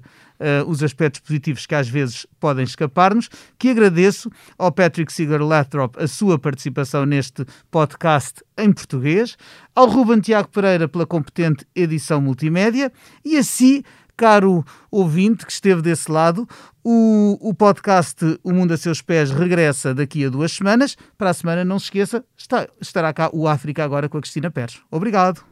os 0.67 0.84
aspectos 0.84 1.21
positivos 1.21 1.65
que 1.65 1.76
às 1.76 1.88
vezes 1.88 2.26
podem 2.39 2.63
escapar-nos, 2.63 3.30
que 3.58 3.69
agradeço 3.69 4.30
ao 4.58 4.71
Patrick 4.71 5.12
Seeger 5.12 5.41
Lathrop 5.41 5.95
a 5.97 6.08
sua 6.08 6.38
participação 6.38 7.06
neste 7.06 7.45
podcast 7.71 8.43
em 8.58 8.71
português, 8.71 9.38
ao 9.76 9.88
Ruben 9.88 10.19
Tiago 10.19 10.50
Pereira 10.50 10.88
pela 10.88 11.06
competente 11.06 11.65
edição 11.76 12.21
multimédia 12.21 12.91
e 13.23 13.38
a 13.38 13.43
si 13.43 13.84
caro 14.17 14.65
ouvinte 14.89 15.45
que 15.45 15.52
esteve 15.52 15.82
desse 15.82 16.12
lado, 16.12 16.47
o, 16.84 17.38
o 17.39 17.54
podcast 17.54 18.39
O 18.43 18.52
Mundo 18.52 18.73
a 18.73 18.78
Seus 18.78 19.02
Pés 19.02 19.30
regressa 19.30 19.93
daqui 19.93 20.26
a 20.26 20.30
duas 20.30 20.52
semanas. 20.52 20.97
Para 21.17 21.30
a 21.30 21.34
semana, 21.34 21.63
não 21.63 21.78
se 21.78 21.86
esqueça, 21.86 22.26
está, 22.36 22.67
estará 22.82 23.13
cá 23.13 23.30
o 23.32 23.47
África 23.47 23.84
agora 23.84 24.10
com 24.10 24.17
a 24.17 24.21
Cristina 24.21 24.50
Pérez. 24.50 24.82
Obrigado. 24.89 25.43